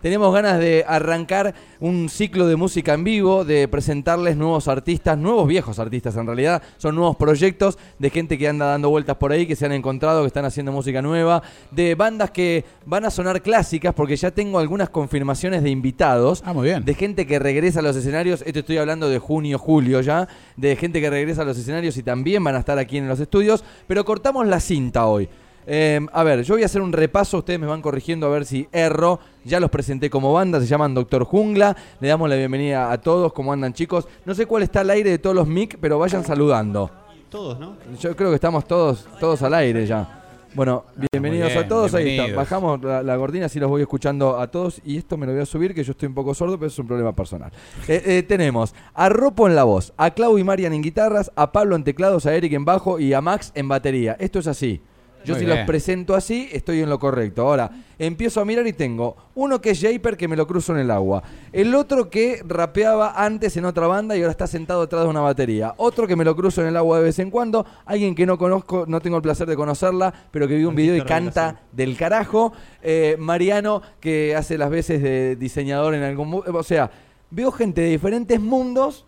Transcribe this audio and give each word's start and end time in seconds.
tenemos 0.00 0.32
ganas 0.32 0.58
de 0.58 0.84
arrancar 0.86 1.54
un 1.80 2.08
ciclo 2.08 2.46
de 2.46 2.56
música 2.56 2.94
en 2.94 3.04
vivo, 3.04 3.44
de 3.44 3.68
presentarles 3.68 4.36
nuevos 4.36 4.68
artistas, 4.68 5.16
nuevos 5.18 5.46
viejos 5.48 5.78
artistas 5.78 6.16
en 6.16 6.26
realidad, 6.26 6.62
son 6.76 6.94
nuevos 6.94 7.16
proyectos 7.16 7.78
de 7.98 8.10
gente 8.10 8.38
que 8.38 8.48
anda 8.48 8.66
dando 8.66 8.90
vueltas 8.90 9.16
por 9.16 9.32
ahí, 9.32 9.46
que 9.46 9.56
se 9.56 9.66
han 9.66 9.72
encontrado, 9.72 10.22
que 10.22 10.26
están 10.28 10.44
haciendo 10.44 10.72
música 10.72 11.02
nueva, 11.02 11.42
de 11.70 11.94
bandas 11.94 12.30
que 12.30 12.64
van 12.86 13.04
a 13.04 13.10
sonar 13.10 13.42
clásicas, 13.42 13.94
porque 13.94 14.16
ya 14.16 14.30
tengo 14.30 14.58
algunas 14.58 14.88
confirmaciones 14.90 15.62
de 15.62 15.70
invitados, 15.70 16.42
Ah, 16.44 16.52
muy 16.52 16.68
bien. 16.68 16.84
de 16.84 16.94
gente 16.94 17.26
que 17.26 17.38
regresa 17.38 17.80
a 17.80 17.82
los 17.82 17.96
escenarios, 17.96 18.42
esto 18.46 18.60
estoy 18.60 18.78
hablando 18.78 19.08
de 19.08 19.18
junio, 19.18 19.58
julio 19.58 20.00
ya, 20.00 20.28
de 20.56 20.76
gente 20.76 21.00
que 21.00 21.10
regresa 21.10 21.42
a 21.42 21.44
los 21.44 21.58
escenarios 21.58 21.96
y 21.96 22.02
también 22.02 22.42
van 22.44 22.54
a 22.56 22.60
estar 22.60 22.78
aquí 22.78 22.98
en 22.98 23.08
los 23.08 23.20
estudios, 23.20 23.64
pero 23.86 24.04
cortamos 24.04 24.46
la 24.46 24.60
cinta 24.60 25.06
hoy. 25.06 25.28
Eh, 25.70 26.00
a 26.14 26.22
ver, 26.22 26.44
yo 26.44 26.54
voy 26.54 26.62
a 26.62 26.66
hacer 26.66 26.80
un 26.80 26.94
repaso, 26.94 27.38
ustedes 27.38 27.60
me 27.60 27.66
van 27.66 27.82
corrigiendo 27.82 28.26
a 28.26 28.30
ver 28.30 28.46
si 28.46 28.66
erro. 28.72 29.20
Ya 29.44 29.60
los 29.60 29.70
presenté 29.70 30.08
como 30.08 30.32
banda, 30.32 30.60
se 30.60 30.66
llaman 30.66 30.94
Doctor 30.94 31.24
Jungla. 31.24 31.76
Le 32.00 32.08
damos 32.08 32.26
la 32.30 32.36
bienvenida 32.36 32.90
a 32.90 32.98
todos, 32.98 33.34
¿cómo 33.34 33.52
andan 33.52 33.74
chicos? 33.74 34.08
No 34.24 34.34
sé 34.34 34.46
cuál 34.46 34.62
está 34.62 34.80
al 34.80 34.88
aire 34.88 35.10
de 35.10 35.18
todos 35.18 35.36
los 35.36 35.46
mic, 35.46 35.76
pero 35.78 35.98
vayan 35.98 36.24
saludando. 36.24 36.90
Todos, 37.28 37.60
¿no? 37.60 37.76
Yo 38.00 38.16
creo 38.16 38.30
que 38.30 38.36
estamos 38.36 38.66
todos, 38.66 39.06
todos 39.20 39.42
al 39.42 39.52
aire 39.52 39.84
ya. 39.84 40.14
Bueno, 40.54 40.84
bienvenidos 41.12 41.50
bien, 41.50 41.64
a 41.64 41.68
todos. 41.68 41.92
Ahí 41.92 42.12
está. 42.12 42.24
bienvenidos. 42.24 42.36
Bajamos 42.36 42.82
la, 42.82 43.02
la 43.02 43.16
cortina, 43.18 43.44
así 43.44 43.60
los 43.60 43.68
voy 43.68 43.82
escuchando 43.82 44.40
a 44.40 44.46
todos. 44.46 44.80
Y 44.86 44.96
esto 44.96 45.18
me 45.18 45.26
lo 45.26 45.32
voy 45.32 45.42
a 45.42 45.46
subir, 45.46 45.74
que 45.74 45.84
yo 45.84 45.90
estoy 45.90 46.08
un 46.08 46.14
poco 46.14 46.32
sordo, 46.32 46.58
pero 46.58 46.68
es 46.68 46.78
un 46.78 46.86
problema 46.86 47.14
personal. 47.14 47.52
Eh, 47.86 48.02
eh, 48.06 48.22
tenemos 48.22 48.74
a 48.94 49.10
Ropo 49.10 49.46
en 49.46 49.54
la 49.54 49.64
voz, 49.64 49.92
a 49.98 50.12
Clau 50.12 50.38
y 50.38 50.44
Marian 50.44 50.72
en 50.72 50.80
guitarras, 50.80 51.30
a 51.36 51.52
Pablo 51.52 51.76
en 51.76 51.84
teclados, 51.84 52.24
a 52.24 52.34
Eric 52.34 52.54
en 52.54 52.64
bajo 52.64 52.98
y 52.98 53.12
a 53.12 53.20
Max 53.20 53.52
en 53.54 53.68
batería. 53.68 54.16
Esto 54.18 54.38
es 54.38 54.46
así. 54.46 54.80
Yo 55.28 55.34
Muy 55.34 55.40
si 55.40 55.44
bien. 55.44 55.58
los 55.58 55.66
presento 55.66 56.14
así, 56.14 56.48
estoy 56.52 56.80
en 56.80 56.88
lo 56.88 56.98
correcto. 56.98 57.42
Ahora, 57.42 57.70
empiezo 57.98 58.40
a 58.40 58.46
mirar 58.46 58.66
y 58.66 58.72
tengo 58.72 59.14
uno 59.34 59.60
que 59.60 59.70
es 59.70 59.80
Japer, 59.82 60.16
que 60.16 60.26
me 60.26 60.36
lo 60.36 60.46
cruzo 60.46 60.72
en 60.72 60.78
el 60.78 60.90
agua. 60.90 61.22
El 61.52 61.74
otro 61.74 62.08
que 62.08 62.42
rapeaba 62.46 63.12
antes 63.14 63.54
en 63.58 63.66
otra 63.66 63.86
banda 63.86 64.16
y 64.16 64.20
ahora 64.20 64.30
está 64.30 64.46
sentado 64.46 64.80
detrás 64.80 65.02
de 65.02 65.10
una 65.10 65.20
batería. 65.20 65.74
Otro 65.76 66.06
que 66.06 66.16
me 66.16 66.24
lo 66.24 66.34
cruzo 66.34 66.62
en 66.62 66.68
el 66.68 66.78
agua 66.78 66.96
de 66.96 67.04
vez 67.04 67.18
en 67.18 67.30
cuando. 67.30 67.66
Alguien 67.84 68.14
que 68.14 68.24
no 68.24 68.38
conozco, 68.38 68.86
no 68.88 69.00
tengo 69.00 69.16
el 69.16 69.22
placer 69.22 69.46
de 69.46 69.54
conocerla, 69.54 70.14
pero 70.30 70.48
que 70.48 70.56
vi 70.56 70.64
un 70.64 70.74
video 70.74 70.96
y 70.96 71.02
canta 71.02 71.60
del 71.72 71.94
carajo. 71.94 72.54
Eh, 72.82 73.16
Mariano, 73.18 73.82
que 74.00 74.34
hace 74.34 74.56
las 74.56 74.70
veces 74.70 75.02
de 75.02 75.36
diseñador 75.36 75.94
en 75.94 76.04
algún... 76.04 76.42
O 76.46 76.62
sea, 76.62 76.90
veo 77.30 77.52
gente 77.52 77.82
de 77.82 77.90
diferentes 77.90 78.40
mundos 78.40 79.04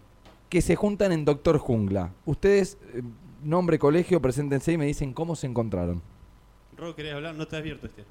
que 0.51 0.61
se 0.61 0.77
juntan 0.77 1.13
en 1.13 1.25
Doctor 1.25 1.57
Jungla. 1.57 2.13
Ustedes, 2.27 2.77
eh, 2.93 3.01
nombre, 3.43 3.79
colegio, 3.79 4.21
preséntense 4.21 4.73
y 4.73 4.77
me 4.77 4.85
dicen 4.85 5.15
cómo 5.15 5.35
se 5.35 5.47
encontraron. 5.47 6.03
Ro, 6.81 6.95
¿querés 6.97 7.15
hablar? 7.15 7.35
No 7.35 7.47
te 7.47 7.57
has 7.57 7.61
abierto 7.61 7.87
este. 7.87 8.05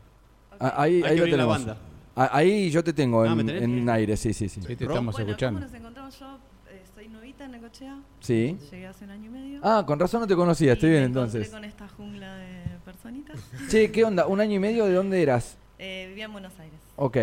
Ah, 0.59 0.73
Ahí, 0.83 0.95
Hay 0.97 1.03
ahí 1.03 1.09
que 1.09 1.15
lo 1.15 1.21
abrir 1.23 1.37
la 1.37 1.43
tenemos. 1.43 1.65
banda. 1.65 1.77
Ah, 2.15 2.29
Ahí 2.33 2.69
yo 2.69 2.83
te 2.83 2.93
tengo 2.93 3.23
Ah, 3.23 3.33
¿me 3.35 3.41
en, 3.41 3.47
tenés? 3.47 3.63
en 3.63 3.89
aire, 3.89 4.17
sí, 4.17 4.33
sí, 4.33 4.49
sí. 4.49 4.61
Sí, 4.61 4.75
te 4.75 4.83
estamos 4.85 5.13
Bueno, 5.15 5.29
escuchando. 5.29 5.59
¿cómo 5.59 5.69
nos 5.71 5.79
encontramos? 5.79 6.19
Yo 6.19 6.37
eh, 6.69 6.83
soy 6.93 7.07
novita 7.07 7.45
en 7.45 7.51
Necochea. 7.51 7.97
Sí. 8.19 8.57
Llegué 8.71 8.87
hace 8.87 9.05
un 9.05 9.11
año 9.11 9.25
y 9.25 9.29
medio. 9.29 9.59
Ah, 9.63 9.83
con 9.85 9.99
razón 9.99 10.21
no 10.21 10.27
te 10.27 10.35
conocía, 10.35 10.73
estoy 10.73 10.89
y 10.89 10.91
bien 10.93 11.03
me 11.03 11.09
encontré 11.09 11.39
entonces. 11.39 11.53
con 11.53 11.63
esta 11.65 11.87
jungla 11.87 12.35
de 12.35 12.63
personitas. 12.85 13.39
Che, 13.69 13.91
¿qué 13.91 14.03
onda? 14.03 14.27
¿Un 14.27 14.39
año 14.41 14.55
y 14.55 14.59
medio 14.59 14.85
de 14.85 14.93
dónde 14.93 15.21
eras? 15.21 15.57
Eh, 15.77 16.05
vivía 16.09 16.25
en 16.25 16.33
Buenos 16.33 16.53
Aires. 16.59 16.79
Ok. 16.97 17.17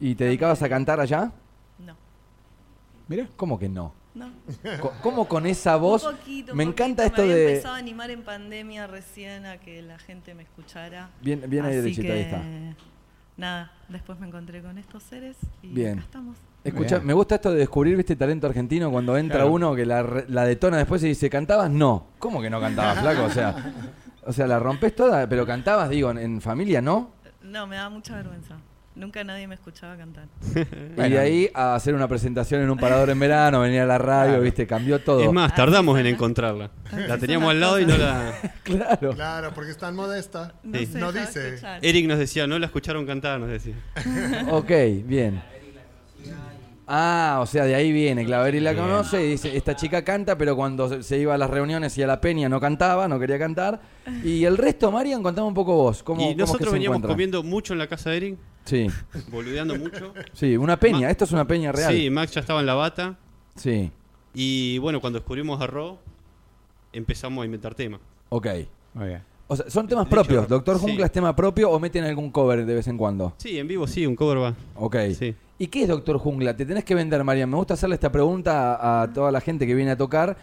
¿Y 0.00 0.14
te 0.14 0.24
dedicabas 0.24 0.62
a 0.62 0.68
cantar 0.68 1.00
allá? 1.00 1.32
No. 1.84 1.96
Mira. 3.08 3.28
¿Cómo 3.36 3.58
que 3.58 3.68
no? 3.68 3.92
No. 4.16 4.30
¿Cómo 5.02 5.28
con 5.28 5.46
esa 5.46 5.76
voz? 5.76 6.04
Un 6.04 6.16
poquito, 6.16 6.54
me 6.54 6.64
un 6.64 6.70
encanta 6.70 7.04
poquito. 7.04 7.22
esto 7.22 7.26
me 7.26 7.32
había 7.32 7.44
de... 7.44 7.50
empezado 7.52 7.74
a 7.74 7.78
animar 7.78 8.10
en 8.10 8.22
pandemia 8.22 8.86
recién 8.86 9.44
a 9.46 9.58
que 9.58 9.82
la 9.82 9.98
gente 9.98 10.34
me 10.34 10.42
escuchara. 10.42 11.10
Bien, 11.20 11.42
bien 11.46 11.64
ahí 11.66 11.72
Así 11.72 11.80
derechita, 11.82 12.06
que, 12.08 12.12
ahí 12.12 12.20
está. 12.22 12.42
Nada, 13.36 13.72
después 13.90 14.18
me 14.18 14.26
encontré 14.26 14.62
con 14.62 14.78
estos 14.78 15.02
seres 15.02 15.36
y 15.62 15.68
Bien. 15.68 15.92
acá 15.98 16.00
estamos. 16.06 16.38
Escucha, 16.64 16.96
Bien. 16.96 17.06
me 17.08 17.12
gusta 17.12 17.34
esto 17.34 17.52
de 17.52 17.58
descubrir, 17.58 17.94
viste, 17.96 18.16
talento 18.16 18.46
argentino 18.46 18.90
cuando 18.90 19.16
entra 19.18 19.40
Claro. 19.40 19.52
uno 19.52 19.74
que 19.74 19.84
la, 19.84 20.02
re- 20.02 20.24
la 20.28 20.44
detona 20.46 20.78
después 20.78 21.02
y 21.04 21.08
dice, 21.08 21.28
¿cantabas? 21.28 21.70
No. 21.70 22.06
¿Cómo 22.18 22.40
que 22.40 22.48
no 22.48 22.58
cantabas, 22.58 23.00
flaco? 23.00 23.24
O 23.24 23.30
sea, 23.30 23.74
o 24.24 24.32
sea, 24.32 24.46
la 24.46 24.58
rompes 24.58 24.96
toda, 24.96 25.28
pero 25.28 25.44
cantabas, 25.46 25.90
digo, 25.90 26.10
en, 26.10 26.16
en 26.18 26.40
familia, 26.40 26.80
¿no? 26.80 27.10
No, 27.42 27.66
me 27.66 27.76
da 27.76 27.90
mucha 27.90 28.14
vergüenza. 28.16 28.56
Nunca 28.96 29.22
nadie 29.24 29.46
me 29.46 29.54
escuchaba 29.54 29.94
cantar. 29.96 30.24
Y 30.96 31.10
de 31.10 31.18
ahí 31.18 31.50
a 31.54 31.74
hacer 31.74 31.94
una 31.94 32.08
presentación 32.08 32.62
en 32.62 32.70
un 32.70 32.78
parador 32.78 33.10
en 33.10 33.18
verano, 33.18 33.60
venir 33.60 33.80
a 33.80 33.86
la 33.86 33.98
radio, 33.98 34.30
Claro. 34.30 34.42
viste, 34.42 34.66
cambió 34.66 34.98
todo. 35.00 35.22
Es 35.22 35.30
más, 35.30 35.52
Así 35.52 35.56
tardamos 35.56 35.98
en 36.00 36.06
encontrarla. 36.06 36.70
Así 36.90 37.02
La 37.06 37.18
teníamos 37.18 37.50
al 37.50 37.60
lado 37.60 37.78
y 37.78 37.84
no 37.86 37.96
la. 37.98 38.32
Claro. 38.64 39.10
Claro, 39.12 39.52
porque 39.54 39.70
es 39.70 39.76
tan 39.78 39.94
modesta. 39.94 40.54
No 40.64 40.78
Sí. 40.78 41.18
dice. 41.18 41.48
escuchar. 41.48 41.78
Eric 41.82 42.06
nos 42.08 42.18
decía, 42.18 42.46
no 42.46 42.58
la 42.58 42.66
escucharon 42.66 43.04
cantar, 43.06 43.38
nos 43.38 43.50
decía. 43.50 43.74
Ok, 44.50 44.70
bien. 45.04 45.42
Ah, 46.88 47.40
o 47.42 47.46
sea, 47.46 47.64
de 47.64 47.74
ahí 47.74 47.90
viene, 47.90 48.24
claro. 48.24 48.46
Eric 48.46 48.62
la 48.62 48.74
conoce 48.76 49.24
y 49.26 49.30
dice, 49.30 49.56
esta 49.56 49.74
chica 49.74 50.04
canta, 50.04 50.38
pero 50.38 50.54
cuando 50.54 51.02
se- 51.02 51.18
iba 51.18 51.34
a 51.34 51.38
las 51.38 51.50
reuniones 51.50 51.98
y 51.98 52.02
a 52.02 52.06
la 52.06 52.20
peña 52.20 52.48
no 52.48 52.60
cantaba, 52.60 53.08
no 53.08 53.18
quería 53.18 53.38
cantar. 53.40 53.80
Y 54.22 54.44
el 54.44 54.56
resto, 54.56 54.92
Marian, 54.92 55.20
contame 55.22 55.48
un 55.48 55.54
poco 55.54 55.74
vos. 55.74 56.02
¿Cómo, 56.04 56.20
y 56.20 56.24
cómo 56.24 56.30
es 56.30 56.36
que 56.36 56.40
nosotros 56.42 56.68
se 56.68 56.74
veníamos 56.74 57.02
comiendo 57.02 57.42
mucho 57.42 57.72
en 57.72 57.80
la 57.80 57.88
casa 57.88 58.10
de 58.10 58.16
Eric, 58.18 58.38
Sí, 58.64 58.86
boludeando 59.32 59.74
mucho. 59.76 60.12
sí, 60.32 60.56
una 60.56 60.78
peña. 60.78 61.00
Ma- 61.06 61.10
Esto 61.10 61.24
es 61.24 61.32
una 61.32 61.44
peña 61.46 61.72
real. 61.72 61.92
Sí, 61.92 62.08
Max 62.08 62.32
ya 62.32 62.40
estaba 62.40 62.60
en 62.60 62.66
la 62.66 62.74
bata. 62.74 63.18
Sí, 63.56 63.90
Y 64.34 64.78
bueno, 64.78 65.00
cuando 65.00 65.18
descubrimos 65.18 65.60
a 65.60 65.66
Ro, 65.66 65.98
empezamos 66.92 67.42
a 67.42 67.46
inventar 67.46 67.74
temas. 67.74 68.00
ok. 68.28 68.46
Muy 68.94 69.06
bien. 69.08 69.22
O 69.48 69.54
sea, 69.56 69.68
son 69.70 69.86
temas 69.86 70.06
hecho, 70.06 70.14
propios. 70.16 70.48
Doctor 70.48 70.76
sí. 70.78 70.82
Jungla 70.86 71.06
es 71.06 71.12
tema 71.12 71.34
propio 71.36 71.70
o 71.70 71.78
meten 71.78 72.04
algún 72.04 72.30
cover 72.30 72.66
de 72.66 72.74
vez 72.74 72.88
en 72.88 72.96
cuando. 72.98 73.34
Sí, 73.38 73.58
en 73.58 73.68
vivo 73.68 73.86
sí, 73.86 74.04
un 74.06 74.16
cover 74.16 74.38
va. 74.42 74.54
Ok. 74.74 74.96
Sí. 75.16 75.34
¿Y 75.58 75.68
qué 75.68 75.82
es 75.82 75.88
Doctor 75.88 76.18
Jungla? 76.18 76.56
Te 76.56 76.66
tenés 76.66 76.84
que 76.84 76.94
vender, 76.94 77.22
Marian. 77.24 77.48
Me 77.48 77.56
gusta 77.56 77.74
hacerle 77.74 77.94
esta 77.94 78.10
pregunta 78.12 78.74
a, 78.74 79.02
a 79.02 79.12
toda 79.12 79.30
la 79.30 79.40
gente 79.40 79.66
que 79.66 79.74
viene 79.74 79.92
a 79.92 79.96
tocar. 79.96 80.36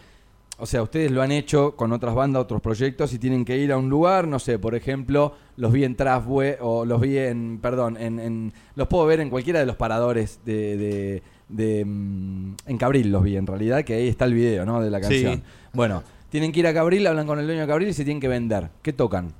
O 0.58 0.66
sea, 0.66 0.82
ustedes 0.82 1.10
lo 1.10 1.20
han 1.20 1.32
hecho 1.32 1.74
con 1.76 1.92
otras 1.92 2.14
bandas, 2.14 2.42
otros 2.42 2.60
proyectos 2.60 3.12
y 3.12 3.18
tienen 3.18 3.44
que 3.44 3.58
ir 3.58 3.72
a 3.72 3.76
un 3.76 3.90
lugar, 3.90 4.28
no 4.28 4.38
sé, 4.38 4.56
por 4.58 4.76
ejemplo, 4.76 5.34
los 5.56 5.72
vi 5.72 5.82
en 5.82 5.96
Trasbue 5.96 6.58
o 6.60 6.84
los 6.84 7.00
vi 7.00 7.18
en, 7.18 7.58
perdón, 7.60 7.96
en, 7.96 8.20
en- 8.20 8.52
los 8.76 8.86
puedo 8.86 9.04
ver 9.04 9.18
en 9.18 9.30
cualquiera 9.30 9.58
de 9.58 9.66
los 9.66 9.74
paradores 9.74 10.38
de, 10.44 10.76
de- 10.76 11.22
de, 11.48 11.84
mm, 11.84 12.54
en 12.66 12.78
Cabril 12.78 13.10
los 13.10 13.24
vi 13.24 13.36
en 13.36 13.48
realidad, 13.48 13.82
que 13.84 13.94
ahí 13.94 14.06
está 14.08 14.26
el 14.26 14.34
video, 14.34 14.64
¿no? 14.64 14.80
De 14.80 14.90
la 14.90 14.98
Sí. 15.02 15.24
canción. 15.24 15.42
Bueno, 15.72 16.04
tienen 16.34 16.50
que 16.50 16.58
ir 16.58 16.66
a 16.66 16.74
Cabril, 16.74 17.06
hablan 17.06 17.28
con 17.28 17.38
el 17.38 17.46
dueño 17.46 17.60
de 17.60 17.66
Cabril 17.68 17.90
y 17.90 17.92
se 17.92 18.02
tienen 18.04 18.20
que 18.20 18.26
vender. 18.26 18.68
¿Qué 18.82 18.92
tocan? 18.92 19.32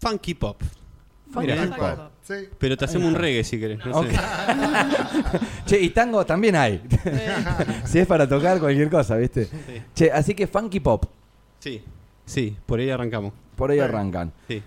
Funky 0.00 0.34
pop. 0.34 0.60
Funky 1.32 1.52
pop. 1.78 1.98
Sí. 2.24 2.34
Pero 2.58 2.76
te 2.76 2.84
hacemos 2.84 3.06
un 3.06 3.14
reggae 3.14 3.44
si 3.44 3.60
querés. 3.60 3.78
no 3.86 3.96
Ok. 4.00 4.06
sé. 4.08 4.16
Che, 5.66 5.80
y 5.80 5.90
tango 5.90 6.26
también 6.26 6.56
hay. 6.56 6.82
si 7.84 8.00
es 8.00 8.08
para 8.08 8.28
tocar 8.28 8.58
cualquier 8.58 8.90
cosa, 8.90 9.14
¿viste? 9.18 9.44
Sí. 9.44 9.82
Che, 9.94 10.10
así 10.10 10.34
que 10.34 10.48
funky 10.48 10.80
pop, 10.80 11.04
Sí, 11.60 11.80
sí, 12.26 12.56
por 12.66 12.80
ahí 12.80 12.90
arrancamos. 12.90 13.32
por 13.54 13.70
ahí 13.70 13.78
arrancan. 13.78 14.32
Sí, 14.48 14.60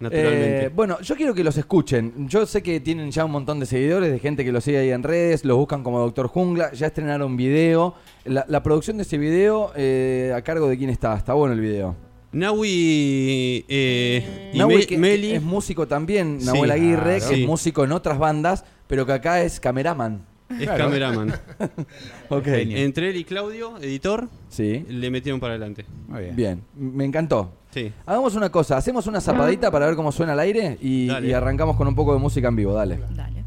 naturalmente. 0.00 0.64
Eh, 0.66 0.68
bueno, 0.68 1.00
yo 1.00 1.16
quiero 1.16 1.34
que 1.34 1.42
los 1.44 1.56
escuchen. 1.56 2.28
Yo 2.28 2.44
sé 2.46 2.62
que 2.62 2.80
tienen 2.80 3.10
ya 3.10 3.24
un 3.24 3.30
montón 3.32 3.58
de 3.60 3.66
seguidores, 3.66 4.10
de 4.12 4.18
gente 4.18 4.44
que 4.44 4.52
los 4.52 4.62
sigue 4.64 4.78
ahí 4.78 4.90
en 4.90 5.02
redes, 5.02 5.44
los 5.44 5.56
buscan 5.56 5.82
como 5.82 5.98
Doctor 6.00 6.28
Jungla, 6.28 6.72
ya 6.72 6.86
estrenaron 6.88 7.36
video. 7.36 7.94
La, 8.24 8.44
la 8.48 8.62
producción 8.62 8.96
de 8.98 9.04
ese 9.04 9.18
video, 9.18 9.72
eh, 9.76 10.32
¿a 10.34 10.42
cargo 10.42 10.68
de 10.68 10.76
quién 10.78 10.90
está? 10.90 11.14
Está 11.16 11.32
bueno 11.34 11.54
el 11.54 11.60
video. 11.60 11.94
Nahui 12.32 13.64
eh, 13.68 14.50
y 14.52 14.58
Nahui, 14.58 14.76
Me- 14.78 14.86
que- 14.86 14.98
Meli. 14.98 15.28
que 15.30 15.36
es 15.36 15.42
músico 15.42 15.86
también, 15.88 16.38
Sí, 16.40 16.46
Nahuel 16.46 16.70
Aguirre, 16.70 17.16
claro. 17.18 17.28
que 17.30 17.34
Sí. 17.36 17.42
es 17.42 17.46
músico 17.46 17.84
en 17.84 17.92
otras 17.92 18.18
bandas, 18.18 18.64
pero 18.86 19.06
que 19.06 19.12
acá 19.12 19.42
es 19.42 19.58
cameraman. 19.60 20.24
Es 20.50 20.58
Claro. 20.64 20.84
cameraman. 20.84 21.34
Ok. 22.28 22.44
Genio. 22.44 22.76
Entre 22.78 23.10
él 23.10 23.16
y 23.16 23.24
Claudio, 23.24 23.78
editor, 23.78 24.28
Sí. 24.48 24.84
le 24.88 25.10
metieron 25.10 25.40
para 25.40 25.54
adelante. 25.54 25.86
Muy 26.08 26.22
bien. 26.24 26.36
Bien, 26.36 26.62
me 26.76 27.04
encantó. 27.04 27.52
Sí. 27.76 27.92
Hagamos 28.06 28.34
una 28.34 28.48
cosa, 28.48 28.78
hacemos 28.78 29.06
una 29.06 29.20
zapadita 29.20 29.70
para 29.70 29.84
ver 29.84 29.96
cómo 29.96 30.10
suena 30.10 30.32
al 30.32 30.40
aire 30.40 30.78
y, 30.80 31.10
y 31.10 31.32
arrancamos 31.34 31.76
con 31.76 31.86
un 31.86 31.94
poco 31.94 32.14
de 32.14 32.18
música 32.18 32.48
en 32.48 32.56
vivo, 32.56 32.72
dale. 32.72 32.98
Dale. 33.14 33.44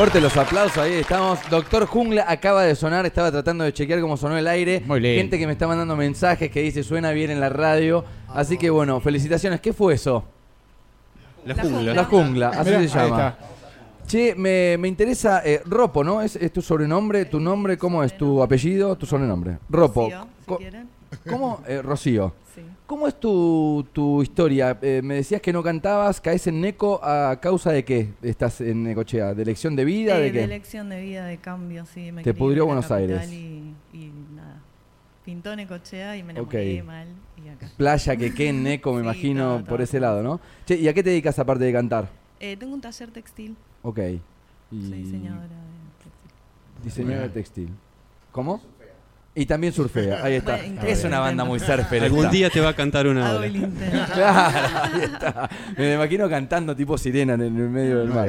Fuerte 0.00 0.18
los 0.22 0.34
aplausos, 0.38 0.78
ahí 0.78 0.94
estamos. 0.94 1.38
Doctor 1.50 1.84
Jungla 1.84 2.24
acaba 2.26 2.62
de 2.62 2.74
sonar, 2.74 3.04
estaba 3.04 3.30
tratando 3.30 3.64
de 3.64 3.74
chequear 3.74 4.00
cómo 4.00 4.16
sonó 4.16 4.38
el 4.38 4.48
aire. 4.48 4.82
Muy 4.86 4.98
lindo. 4.98 5.18
Gente 5.20 5.38
que 5.38 5.46
me 5.46 5.52
está 5.52 5.66
mandando 5.68 5.94
mensajes 5.94 6.50
que 6.50 6.62
dice 6.62 6.82
suena 6.82 7.10
bien 7.10 7.30
en 7.30 7.38
la 7.38 7.50
radio. 7.50 8.02
Así 8.28 8.56
que 8.56 8.70
bueno, 8.70 8.98
felicitaciones. 9.02 9.60
¿Qué 9.60 9.74
fue 9.74 9.92
eso? 9.92 10.24
La 11.44 11.54
La 11.54 11.62
jungla. 11.62 11.92
La 11.94 12.04
jungla, 12.04 12.48
así 12.48 12.70
Mirá, 12.70 12.88
se 12.88 12.98
ahí 12.98 13.10
llama. 13.10 13.28
está. 13.28 13.38
Che, 14.06 14.34
me, 14.36 14.78
me 14.78 14.88
interesa, 14.88 15.42
eh, 15.44 15.60
Ropo, 15.66 16.02
¿no? 16.02 16.22
¿Es, 16.22 16.34
es 16.36 16.50
tu 16.50 16.62
sobrenombre, 16.62 17.26
tu 17.26 17.38
nombre? 17.38 17.76
¿Cómo 17.76 18.02
es 18.02 18.16
tu 18.16 18.42
apellido, 18.42 18.96
tu 18.96 19.04
sobrenombre? 19.04 19.58
Ropo. 19.68 20.04
Rocío, 20.04 20.26
si 20.40 20.46
Co- 20.46 20.56
quieren. 20.56 20.88
¿Cómo? 21.28 21.60
Eh, 21.68 21.82
Rocío. 21.82 22.32
Sí. 22.54 22.62
¿Cómo 22.90 23.06
es 23.06 23.20
tu, 23.20 23.86
tu 23.92 24.20
historia? 24.20 24.76
Eh, 24.82 25.00
me 25.00 25.14
decías 25.14 25.40
que 25.40 25.52
no 25.52 25.62
cantabas, 25.62 26.20
caes 26.20 26.48
en 26.48 26.60
Neco 26.60 26.98
a 27.04 27.38
causa 27.40 27.70
de 27.70 27.84
qué 27.84 28.08
estás 28.20 28.60
en 28.60 28.82
Necochea, 28.82 29.32
de 29.32 29.44
elección 29.44 29.76
de 29.76 29.84
vida, 29.84 30.18
de 30.18 30.32
qué. 30.32 30.42
elección 30.42 30.88
de 30.88 31.00
vida, 31.00 31.24
de 31.24 31.38
cambio, 31.38 31.86
sí. 31.86 32.10
Me 32.10 32.24
Te 32.24 32.34
pudrió 32.34 32.66
Buenos 32.66 32.90
Aires. 32.90 33.30
Y, 33.30 33.76
y 33.92 34.12
nada. 34.34 34.60
Pintó 35.24 35.54
Necochea 35.54 36.16
y 36.16 36.24
me 36.24 36.32
enamoré 36.32 36.82
mal. 36.82 37.06
Y 37.36 37.48
acá. 37.50 37.70
Playa, 37.76 38.16
que 38.16 38.34
qué 38.34 38.48
en 38.48 38.62
Neco, 38.64 38.92
me 38.92 38.98
Sí, 38.98 39.04
imagino, 39.04 39.58
todo, 39.58 39.64
por 39.66 39.82
ese 39.82 40.00
lado, 40.00 40.24
¿no? 40.24 40.40
Che, 40.66 40.74
¿y 40.74 40.88
a 40.88 40.92
qué 40.92 41.04
te 41.04 41.10
dedicas 41.10 41.38
aparte 41.38 41.62
de 41.62 41.72
cantar? 41.72 42.08
Eh, 42.40 42.56
tengo 42.56 42.74
un 42.74 42.80
taller 42.80 43.12
textil. 43.12 43.56
Ok. 43.84 43.98
Y 44.72 44.88
Soy 44.88 44.98
diseñadora 45.04 45.44
de 45.44 46.02
textil. 46.02 46.30
Diseñadora 46.82 47.32
textil. 47.32 47.68
¿Cómo? 48.32 48.60
Y 49.32 49.46
también 49.46 49.72
surfea, 49.72 50.24
ahí 50.24 50.34
está. 50.34 50.56
Bueno, 50.56 50.82
es 50.82 51.04
una 51.04 51.20
banda 51.20 51.44
muy 51.44 51.60
surfer. 51.60 52.02
Algún 52.02 52.30
día 52.30 52.50
te 52.50 52.60
va 52.60 52.70
a 52.70 52.74
cantar 52.74 53.06
una 53.06 53.46
intento. 53.46 53.96
Claro, 54.12 54.68
ahí 54.92 55.02
está. 55.02 55.50
Me 55.78 55.94
imagino 55.94 56.28
cantando 56.28 56.74
tipo 56.74 56.98
sirena 56.98 57.34
en 57.34 57.42
el 57.42 57.52
medio 57.52 58.00
del 58.00 58.08
mar. 58.08 58.28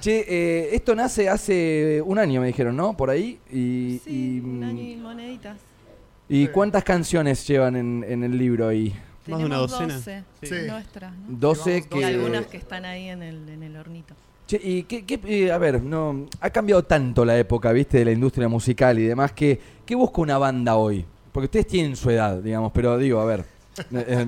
Che, 0.00 0.24
eh, 0.26 0.74
esto 0.74 0.94
nace 0.94 1.28
hace 1.28 2.02
un 2.04 2.18
año, 2.18 2.40
me 2.40 2.46
dijeron, 2.46 2.76
¿no? 2.76 2.96
Por 2.96 3.10
ahí. 3.10 3.38
Y, 3.50 4.00
Sí, 4.04 4.36
y, 4.36 4.40
un 4.40 4.64
año 4.64 4.82
y 4.82 4.96
moneditas. 4.96 5.58
¿y 6.30 6.46
cuántas 6.48 6.82
canciones 6.84 7.46
llevan 7.46 7.76
en, 7.76 8.04
en 8.08 8.24
el 8.24 8.36
libro 8.38 8.68
ahí? 8.68 8.94
Más 9.26 9.40
de 9.40 9.44
una 9.44 9.56
docena. 9.58 9.94
12 9.94 10.24
Sí. 10.42 10.54
nuestras, 10.66 11.12
¿no? 11.12 11.36
12 11.38 11.64
Llevamos 11.70 11.88
que... 11.88 12.00
Y 12.00 12.04
algunas 12.04 12.46
que 12.46 12.56
están 12.56 12.84
ahí 12.86 13.08
en 13.08 13.22
el, 13.22 13.48
en 13.50 13.62
el 13.62 13.76
hornito. 13.76 14.14
Che, 14.48 14.58
y 14.62 14.82
qué, 14.84 15.04
qué- 15.04 15.20
eh, 15.26 15.52
a 15.52 15.58
ver, 15.58 15.82
no, 15.82 16.26
ha 16.40 16.48
cambiado 16.50 16.82
tanto 16.82 17.22
la 17.24 17.38
época, 17.38 17.70
viste, 17.70 17.98
de 17.98 18.06
la 18.06 18.12
industria 18.12 18.48
musical 18.48 18.98
y 18.98 19.02
demás, 19.04 19.32
que 19.32 19.60
¿qué 19.84 19.94
busca 19.94 20.22
una 20.22 20.38
banda 20.38 20.74
hoy? 20.76 21.04
Porque 21.32 21.44
ustedes 21.44 21.66
tienen 21.66 21.94
su 21.96 22.08
edad, 22.10 22.38
digamos, 22.38 22.72
pero 22.72 22.96
digo, 22.96 23.20
a 23.20 23.26
ver, 23.26 23.44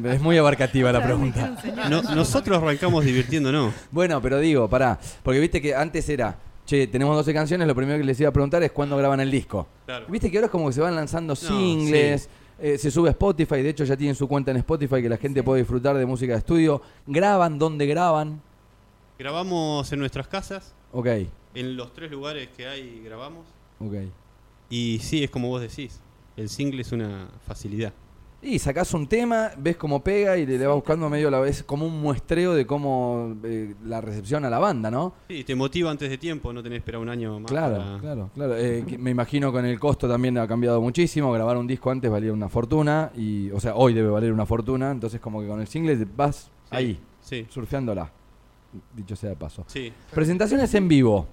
es 0.04 0.20
muy 0.20 0.36
abarcativa 0.36 0.92
la 0.92 1.02
pregunta. 1.02 1.56
No- 1.88 2.02
nosotros 2.02 2.62
arrancamos 2.62 3.02
divirtiéndonos. 3.04 3.72
Bueno, 3.90 4.20
pero 4.20 4.38
digo, 4.38 4.68
pará, 4.68 5.00
porque 5.22 5.40
viste 5.40 5.60
que 5.62 5.74
antes 5.74 6.06
era, 6.10 6.36
che, 6.66 6.86
tenemos 6.86 7.16
12 7.16 7.32
canciones, 7.32 7.66
lo 7.66 7.74
primero 7.74 7.98
que 7.98 8.04
les 8.04 8.20
iba 8.20 8.28
a 8.28 8.32
preguntar 8.32 8.62
es 8.62 8.72
cuándo 8.72 8.98
graban 8.98 9.20
el 9.20 9.30
disco. 9.30 9.66
Claro. 9.86 10.04
Viste 10.08 10.30
que 10.30 10.36
ahora 10.36 10.46
es 10.46 10.52
como 10.52 10.66
que 10.68 10.74
se 10.74 10.82
van 10.82 10.94
lanzando 10.94 11.34
singles, 11.34 12.28
eh, 12.60 12.76
se 12.76 12.90
sube 12.90 13.08
a 13.08 13.12
Spotify, 13.12 13.62
de 13.62 13.70
hecho 13.70 13.84
ya 13.84 13.96
tienen 13.96 14.14
su 14.14 14.28
cuenta 14.28 14.50
en 14.50 14.58
Spotify 14.58 15.00
que 15.00 15.08
la 15.08 15.16
gente 15.16 15.42
puede 15.42 15.62
disfrutar 15.62 15.96
de 15.96 16.04
música 16.04 16.34
de 16.34 16.40
estudio. 16.40 16.82
¿Graban? 17.06 17.58
¿Dónde 17.58 17.86
graban? 17.86 18.42
Grabamos 19.24 19.92
en 19.92 19.98
nuestras 19.98 20.26
casas, 20.28 20.74
Ok, 20.92 21.06
en 21.54 21.76
los 21.76 21.92
tres 21.92 22.10
lugares 22.10 22.48
que 22.56 22.66
hay 22.66 23.02
grabamos. 23.04 23.44
ok. 23.78 23.94
Y 24.70 24.98
sí, 25.02 25.22
es 25.22 25.28
como 25.28 25.48
vos 25.48 25.60
decís, 25.60 26.00
el 26.38 26.48
single 26.48 26.80
es 26.80 26.90
una 26.90 27.28
facilidad. 27.46 27.92
Y 28.40 28.58
sacás 28.58 28.94
un 28.94 29.06
tema, 29.06 29.50
ves 29.58 29.76
cómo 29.76 30.02
pega 30.02 30.38
y 30.38 30.46
le, 30.46 30.56
le 30.56 30.66
vas 30.66 30.74
buscando 30.74 31.10
medio 31.10 31.28
a 31.28 31.30
la 31.32 31.38
vez 31.40 31.62
como 31.64 31.84
un 31.86 32.00
muestreo 32.00 32.54
de 32.54 32.64
cómo 32.66 33.36
eh, 33.44 33.74
la 33.84 34.00
recepción 34.00 34.46
a 34.46 34.48
la 34.48 34.58
banda, 34.58 34.90
¿no? 34.90 35.12
Sí, 35.28 35.44
te 35.44 35.54
motiva 35.54 35.90
antes 35.90 36.08
de 36.08 36.16
tiempo, 36.16 36.50
no 36.54 36.62
tenés 36.62 36.76
que 36.76 36.80
esperar 36.80 37.02
un 37.02 37.10
año 37.10 37.38
más. 37.40 37.50
Claro, 37.50 37.76
para- 37.76 37.98
claro, 37.98 38.30
claro. 38.34 38.56
Eh, 38.56 38.82
me 38.98 39.10
imagino 39.10 39.52
con 39.52 39.66
el 39.66 39.78
costo 39.78 40.08
también 40.08 40.38
ha 40.38 40.48
cambiado 40.48 40.80
muchísimo. 40.80 41.30
Grabar 41.30 41.58
un 41.58 41.66
disco 41.66 41.90
antes 41.90 42.10
valía 42.10 42.32
una 42.32 42.48
fortuna 42.48 43.12
y, 43.14 43.50
o 43.50 43.60
sea, 43.60 43.74
hoy 43.74 43.92
debe 43.92 44.08
valer 44.08 44.32
una 44.32 44.46
fortuna. 44.46 44.90
Entonces 44.90 45.20
como 45.20 45.42
que 45.42 45.46
con 45.46 45.60
el 45.60 45.66
single 45.66 46.06
vas 46.16 46.50
Sí, 46.70 46.76
ahí, 46.76 47.00
Sí, 47.20 47.46
surfeándola. 47.50 48.10
Dicho 48.94 49.16
sea 49.16 49.30
de 49.30 49.36
paso. 49.36 49.64
sí. 49.68 49.92
Presentaciones 50.14 50.72
en 50.74 50.88
vivo. 50.88 51.26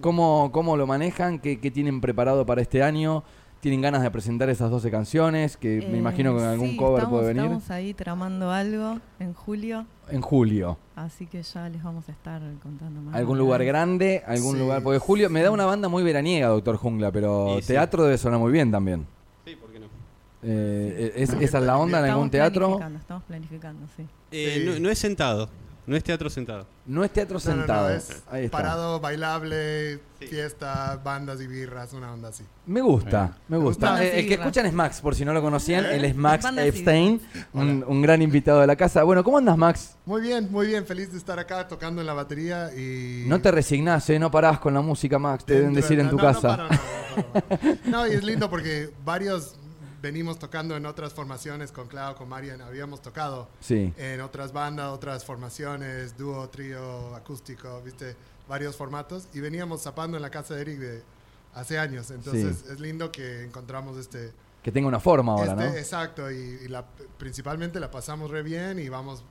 ¿Cómo, 0.00 0.50
cómo 0.52 0.76
lo 0.78 0.86
manejan? 0.86 1.38
¿Qué, 1.38 1.60
qué 1.60 1.70
tienen 1.70 2.00
preparado 2.00 2.46
para 2.46 2.62
este 2.62 2.82
año? 2.82 3.22
¿Tienen 3.60 3.80
ganas 3.82 4.02
de 4.02 4.10
presentar 4.10 4.48
esas 4.50 4.70
12 4.70 4.90
canciones? 4.90 5.56
Que 5.58 5.78
me 5.88 5.96
Eh, 5.96 5.98
imagino 5.98 6.36
que 6.36 6.42
algún 6.42 6.70
sí, 6.70 6.76
cover 6.76 7.00
estamos, 7.02 7.20
puede 7.20 7.28
venir. 7.34 7.44
Estamos 7.44 7.70
ahí 7.70 7.92
tramando 7.94 8.50
algo 8.50 8.98
en 9.20 9.34
julio, 9.34 9.86
En 10.08 10.20
julio. 10.22 10.78
así 10.96 11.26
que 11.26 11.42
ya 11.42 11.68
les 11.68 11.82
vamos 11.82 12.08
a 12.08 12.12
estar 12.12 12.40
contando 12.62 13.00
más. 13.02 13.14
¿Algún 13.14 13.36
lugar 13.38 13.62
grande? 13.64 14.22
¿Algún 14.26 14.54
Sí, 14.54 14.58
lugar? 14.60 14.82
Porque 14.82 14.98
Julio 14.98 15.28
me 15.30 15.42
da 15.42 15.50
una 15.50 15.66
banda 15.66 15.88
muy 15.88 16.02
veraniega, 16.02 16.48
Doctor 16.48 16.76
Jungla, 16.76 17.10
pero 17.12 17.58
teatro 17.66 18.04
debe 18.04 18.16
sonar 18.18 18.38
muy 18.38 18.52
bien 18.52 18.70
también. 18.70 19.06
Sí, 19.46 19.54
¿por 19.56 19.70
qué 19.70 19.80
no? 19.80 19.86
Eh, 20.42 21.12
¿es, 21.16 21.30
¿Esa 21.34 21.58
es 21.58 21.64
la 21.64 21.76
onda 21.78 21.98
en 22.00 22.04
algún 22.06 22.26
Estamos 22.26 22.30
teatro? 22.30 22.66
planificando, 22.78 22.98
Estamos 23.00 23.22
planificando, 23.24 23.86
sí. 23.96 24.02
Eh, 24.30 24.60
Sí. 24.60 24.64
no, 24.66 24.78
no 24.78 24.90
he 24.90 24.94
sentado. 24.94 25.48
No 25.86 25.96
es 25.96 26.02
teatro 26.04 26.30
sentado. 26.30 26.66
No 26.86 27.04
es 27.04 27.10
teatro 27.12 27.38
No, 27.38 27.44
no, 27.50 27.56
no, 27.56 27.60
sentado. 27.62 27.90
es 27.90 28.22
Ahí 28.30 28.44
está. 28.46 28.56
parado, 28.56 29.00
bailable, 29.00 30.00
Sí. 30.18 30.26
fiesta, 30.28 30.98
bandas 31.04 31.40
y 31.42 31.46
birras, 31.46 31.92
una 31.92 32.12
onda 32.14 32.28
así. 32.30 32.42
Me 32.66 32.80
gusta, 32.80 33.36
me 33.48 33.58
gusta. 33.58 33.90
Bandas 33.90 34.04
Eh, 34.06 34.20
el 34.20 34.28
que 34.28 34.34
escuchan 34.34 34.64
es 34.64 34.72
Max, 34.72 35.00
por 35.02 35.14
si 35.14 35.24
no 35.24 35.34
lo 35.34 35.42
conocían. 35.42 35.84
Él 35.84 36.04
es 36.06 36.16
Max 36.16 36.46
Epstein, 36.56 37.20
un, 37.52 37.84
un 37.86 38.00
gran 38.02 38.22
invitado 38.22 38.60
de 38.60 38.66
la 38.66 38.76
casa. 38.76 39.02
Bueno, 39.02 39.22
¿cómo 39.22 39.36
andas, 39.38 39.58
Max? 39.58 39.96
Muy 40.06 40.22
bien, 40.22 40.48
muy 40.50 40.68
bien, 40.68 40.86
feliz 40.86 41.12
de 41.12 41.18
estar 41.18 41.38
acá 41.38 41.68
tocando 41.68 42.00
en 42.00 42.06
la 42.06 42.14
batería 42.14 42.70
y... 42.74 43.24
No 43.26 43.40
te 43.42 43.50
resignás, 43.50 44.08
¿eh? 44.08 44.18
No 44.18 44.30
parás 44.30 44.58
con 44.60 44.72
la 44.72 44.80
música, 44.80 45.18
Max. 45.18 45.44
Te 45.44 45.54
deben 45.54 45.74
decir 45.74 46.00
en 46.00 46.08
tu 46.08 46.16
no, 46.16 46.22
no, 46.22 46.28
casa. 46.32 46.48
paro, 46.56 46.68
no, 46.68 46.70
no, 46.70 47.32
paro. 47.48 47.76
No, 47.86 48.06
y 48.06 48.12
es 48.12 48.24
lindo 48.24 48.48
porque 48.48 48.90
varios 49.04 49.56
venimos 50.04 50.38
tocando 50.38 50.76
en 50.76 50.84
otras 50.84 51.14
formaciones 51.14 51.72
con 51.72 51.88
Clau, 51.88 52.14
con 52.14 52.28
Marian, 52.28 52.60
habíamos 52.60 53.00
tocado 53.00 53.48
Sí. 53.60 53.90
en 53.96 54.20
otras 54.20 54.52
bandas, 54.52 54.90
otras 54.92 55.24
formaciones, 55.24 56.16
dúo, 56.18 56.46
trío, 56.50 57.14
acústico, 57.16 57.80
viste, 57.82 58.14
varios 58.46 58.76
formatos 58.76 59.28
y 59.32 59.40
veníamos 59.40 59.80
zapando 59.80 60.18
en 60.18 60.22
la 60.22 60.28
casa 60.30 60.54
de 60.54 60.60
Eric 60.60 60.78
de 60.78 61.02
hace 61.54 61.78
años, 61.78 62.10
entonces 62.10 62.64
es 62.70 62.80
lindo 62.80 63.10
que 63.10 63.44
encontramos 63.44 63.96
este, 63.96 64.30
Que 64.62 64.70
tenga 64.70 64.88
una 64.88 65.00
forma 65.00 65.32
ahora, 65.32 65.52
este- 65.52 65.64
¿no? 65.70 65.74
exacto 65.74 66.30
y, 66.30 66.36
y 66.64 66.68
la, 66.68 66.84
principalmente 67.18 67.80
la 67.80 67.90
pasamos 67.90 68.30
re 68.30 68.42
bien 68.42 68.78
y 68.78 68.90
vamos, 68.90 69.24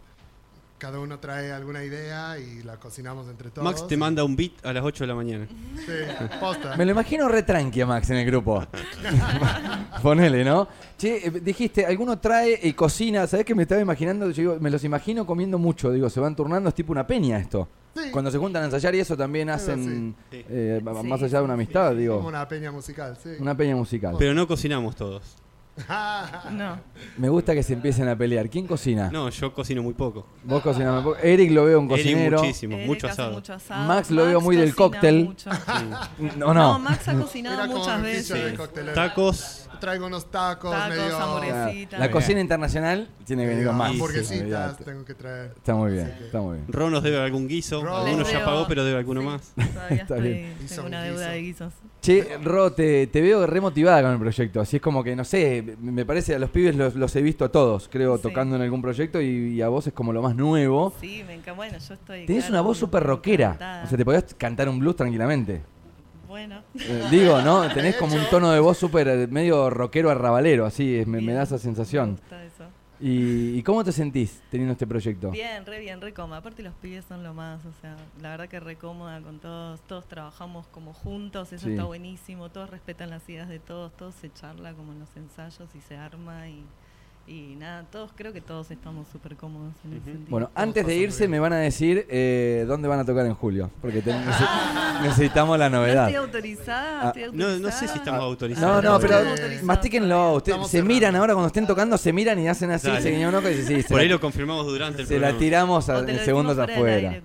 cada 0.84 1.00
uno 1.00 1.18
trae 1.18 1.50
alguna 1.54 1.82
idea 1.82 2.38
y 2.38 2.62
la 2.62 2.75
cocinamos 2.78 3.30
entre 3.30 3.50
todos. 3.52 3.63
Max 3.63 3.88
te 3.88 3.96
manda 3.96 4.22
un 4.25 4.36
beat 4.36 4.52
a 4.66 4.74
las 4.74 4.84
8 4.84 5.06
de 5.06 5.08
la 5.08 5.16
mañana. 5.16 5.48
Sí, 5.78 5.94
posta. 6.42 6.75
Me 6.75 6.84
lo 6.84 6.92
imagino 6.92 7.30
re 7.30 7.42
tranqui 7.44 7.80
a 7.80 7.86
Max 7.86 8.10
en 8.10 8.18
el 8.18 8.25
grupo. 8.25 8.62
Ponele, 10.04 10.44
¿no? 10.44 10.68
Che, 10.98 11.25
eh, 11.28 11.32
dijiste, 11.42 11.86
alguno 11.86 12.20
trae 12.20 12.60
y 12.63 12.74
cocina. 12.74 13.25
¿Sabés 13.28 13.46
qué 13.46 13.56
me 13.56 13.63
estaba 13.63 13.80
imaginando? 13.80 14.30
Yo 14.32 14.42
digo, 14.42 14.58
me 14.60 14.70
los 14.70 14.84
imagino 14.84 15.25
comiendo 15.25 15.58
mucho. 15.58 15.90
Digo, 15.90 16.10
se 16.10 16.20
van 16.20 16.36
turnando, 16.36 16.68
es 16.68 16.75
tipo 16.75 16.92
una 16.92 17.08
peña 17.08 17.38
esto. 17.40 17.70
Sí. 17.96 18.12
Cuando 18.12 18.30
se 18.30 18.38
juntan 18.38 18.63
a 18.63 18.66
ensayar 18.66 18.94
y 18.94 19.00
eso 19.00 19.16
también 19.16 19.50
hacen. 19.50 20.13
Sí. 20.32 20.44
eh, 20.50 20.82
Sí. 20.84 21.08
más 21.08 21.22
allá 21.22 21.38
de 21.38 21.44
una 21.46 21.54
amistad, 21.54 21.88
Como 21.92 22.00
digo, 22.02 22.28
una 22.28 22.46
peña 22.46 22.74
musical, 22.74 23.18
sí. 23.24 23.30
una 23.40 23.56
peña 23.56 23.78
musical. 23.78 24.16
Pero 24.20 24.34
no 24.34 24.46
cocinamos 24.50 24.98
todos. 24.98 25.38
No. 26.51 26.77
Me 27.18 27.30
gusta 27.30 27.53
que 27.53 27.63
se 27.63 27.74
empiecen 27.74 28.08
a 28.08 28.15
pelear. 28.15 28.50
¿Quién 28.50 28.68
cocina? 28.68 29.10
No, 29.12 29.30
yo 29.30 29.53
cocino 29.53 29.82
muy 29.82 29.94
poco. 29.94 30.25
Vos 30.44 30.62
cocinás 30.62 30.94
muy 30.96 31.13
poco. 31.13 31.18
Eric 31.24 31.51
lo 31.51 31.65
veo 31.65 31.80
un 31.80 31.92
Eric 31.92 32.03
cocinero. 32.03 32.39
muchísimo, 32.39 32.75
Eric 32.75 32.88
mucho 32.88 33.08
hace 33.08 33.13
asado. 33.22 33.34
mucho 33.34 33.53
asado. 33.53 33.88
Max 33.88 34.12
lo 34.12 34.25
veo 34.25 34.42
muy 34.42 34.56
del 34.56 34.75
cóctel. 34.75 35.25
mucho. 35.25 35.50
No, 36.38 36.48
No, 36.48 36.53
no. 36.53 36.80
Max 36.80 37.08
ha 37.08 37.13
cocinado 37.15 37.68
muchas 37.68 38.01
veces. 38.01 38.53
Tacos, 38.94 39.62
Traigo 39.84 40.08
unos 40.08 40.32
tacos, 40.32 40.72
Tacos, 40.72 40.90
medio 40.98 41.18
hamburguesitas. 41.18 42.00
La 42.00 42.10
cocina 42.10 42.40
internacional 42.40 43.10
tiene 43.25 43.44
que 43.44 43.50
venir 43.50 43.66
con 43.66 43.75
medio 43.75 43.84
más. 43.84 43.92
hamburguesitas 43.92 44.78
tengo 44.78 45.04
que 45.04 45.13
traer. 45.13 45.52
Está 45.58 45.75
muy 45.75 45.92
bien, 45.92 46.13
que- 46.18 46.25
está 46.25 46.40
muy 46.40 46.54
bien. 46.56 46.66
Ron 46.70 46.92
nos 46.94 47.04
debe 47.04 47.18
algún 47.20 47.48
guiso. 47.50 47.84
Ron. 47.84 48.06
Algunos 48.08 48.32
ya 48.32 48.46
pagó, 48.46 48.66
pero 48.68 48.86
debe 48.86 48.98
alguno 49.00 49.20
sí, 49.22 49.28
más. 49.28 49.54
Todavía 49.56 49.88
Está 50.02 50.16
estoy, 50.16 50.22
bien. 50.22 50.56
Tengo 50.70 50.82
un 50.84 50.88
una 50.88 51.04
deuda 51.04 51.30
de 51.32 51.42
guisos. 51.42 51.74
Che, 52.02 52.38
Ro, 52.42 52.72
te, 52.74 53.08
te 53.08 53.22
veo 53.22 53.46
remotivada 53.46 54.02
con 54.02 54.12
el 54.12 54.20
proyecto. 54.20 54.62
Así 54.62 54.78
es 54.78 54.82
como 54.82 55.04
que, 55.04 55.16
no 55.16 55.25
sé, 55.25 55.75
me 55.82 56.06
parece 56.06 56.36
a 56.36 56.40
los 56.40 56.50
pibes 56.50 56.75
los, 56.75 56.96
los 56.96 57.13
he 57.18 57.22
visto 57.22 57.44
a 57.46 57.50
todos, 57.52 57.90
creo, 57.92 58.16
Sí. 58.18 58.24
tocando 58.24 58.56
en 58.56 58.62
algún 58.62 58.82
proyecto 58.82 59.20
y, 59.22 59.56
y 59.56 59.62
a 59.62 59.68
vos 59.70 59.86
es 59.88 59.94
como 59.94 60.13
lo 60.13 60.22
más 60.22 60.36
nuevo. 60.36 60.94
Sí, 61.02 61.24
me 61.28 61.34
encanta. 61.34 61.54
Bueno, 61.54 61.78
yo 61.78 61.94
estoy. 61.94 62.25
Tenés 62.25 62.44
claro, 62.46 62.54
una 62.56 62.62
voz 62.62 62.78
súper 62.78 63.04
rockera. 63.04 63.48
encantada. 63.48 63.84
O 63.84 63.88
sea, 63.88 63.98
te 63.98 64.06
podías 64.06 64.34
cantar 64.38 64.70
un 64.70 64.80
blues 64.80 64.96
tranquilamente. 64.96 65.62
Bueno, 66.34 66.63
Eh, 66.80 67.04
digo, 67.12 67.44
¿no? 67.44 67.68
Tenés 67.75 67.96
como 67.98 68.16
un 68.16 68.25
tono 68.32 68.50
de 68.52 68.60
voz 68.60 68.75
súper 68.80 69.08
eh, 69.08 69.28
medio 69.28 69.70
rockero 69.70 70.10
arrabalero, 70.10 70.66
así, 70.66 70.96
es- 70.96 71.06
me, 71.06 71.22
me 71.22 71.32
da 71.32 71.44
esa 71.44 71.56
me 71.56 71.60
sensación. 71.60 72.12
gusta 72.13 72.44
eso. 72.44 72.63
¿Y, 73.00 73.56
y 73.56 73.62
cómo 73.62 73.84
te 73.84 73.92
sentís 73.92 74.42
teniendo 74.50 74.72
este 74.72 74.88
proyecto? 74.88 75.30
Bien, 75.30 75.63
re 75.63 75.78
bien, 75.80 76.02
re 76.02 76.12
cómoda. 76.12 76.40
Aparte 76.40 76.63
los 76.63 76.74
pibes 76.74 77.06
son 77.06 77.22
lo 77.22 77.36
más, 77.36 77.63
o 77.66 77.74
sea, 77.82 77.96
la 78.20 78.32
verdad 78.32 78.48
que 78.50 78.60
re 78.60 78.78
cómoda 78.78 79.22
con 79.22 79.38
todos. 79.40 79.80
Todos 79.82 80.08
trabajamos 80.08 80.66
como 80.70 80.92
juntos, 80.94 81.54
eso 81.54 81.66
Sí. 81.68 81.74
está 81.74 81.84
buenísimo. 81.84 82.50
Todos 82.50 82.72
respetan 82.72 83.12
las 83.12 83.30
ideas 83.30 83.48
de 83.48 83.60
todos, 83.60 83.96
todos 83.96 84.16
se 84.16 84.34
charla 84.34 84.74
como 84.74 84.92
en 84.94 85.02
los 85.02 85.16
ensayos 85.16 85.70
y 85.75 85.82
se 85.82 85.98
arma 85.98 86.48
y, 86.50 86.66
y 87.25 87.56
nada, 87.56 87.86
todos, 87.89 88.12
creo 88.15 88.34
que 88.34 88.42
todos 88.42 88.70
estamos 88.70 89.08
súper 89.10 89.36
cómodos 89.38 89.74
en 89.86 89.92
ese 89.94 90.00
Ujú. 90.01 90.06
sentido. 90.12 90.30
Bueno, 90.30 90.48
Todos 90.48 90.58
antes 90.62 90.86
de 90.86 90.96
irse 90.96 91.20
bien. 91.24 91.32
me 91.32 91.39
van 91.39 91.53
a 91.53 91.58
decir 91.58 92.06
eh, 92.10 92.65
dónde 92.68 92.88
van 92.89 93.00
a 93.00 93.06
tocar 93.06 93.25
en 93.25 93.34
julio, 93.34 93.72
porque 93.82 94.01
te- 94.01 94.12
nece- 94.13 95.01
necesitamos 95.03 95.58
la 95.58 95.70
¿No 95.70 95.77
novedad. 95.77 96.10
estoy 96.10 96.24
autorizada? 96.24 97.01
Ah, 97.01 97.08
¿Estoy 97.15 97.24
No, 97.24 97.30
no 97.32 97.32
sé 97.38 97.46
autorizada? 97.56 97.88
si 97.94 97.98
estamos 98.00 98.20
No, 98.20 98.25
autorizados. 98.25 98.84
no, 98.84 99.00
pero 99.00 99.13
estamos 99.13 99.32
autorizados 99.39 99.63
mastíquenlo. 99.63 100.34
Ustedes 100.34 100.62
se 100.63 100.68
cerrando. 100.70 100.94
miran 100.94 101.15
ahora 101.15 101.34
cuando 101.34 101.48
estén 101.48 101.65
tocando, 101.68 101.98
se 101.98 102.12
miran 102.13 102.39
y 102.39 102.48
hacen 102.50 102.72
así, 102.72 102.88
Dale. 102.88 103.01
se 103.01 103.12
guiñan 103.12 103.30
un 103.30 103.36
ojo 103.36 103.50
y 103.50 103.53
dicen, 103.56 103.68
sí, 103.77 103.82
se 103.84 103.88
Por 103.88 103.98
la- 103.98 104.03
ahí 104.03 104.10
lo 104.10 104.20
confirmamos 104.20 104.65
durante 104.65 105.01
el 105.03 105.08
se 105.08 105.13
la 105.15 105.20
programa. 105.20 105.39
tiramos 105.39 105.89
a- 105.89 106.00
en 106.00 106.20
segundos 106.25 106.58
afuera. 106.60 107.10
aire, 107.10 107.22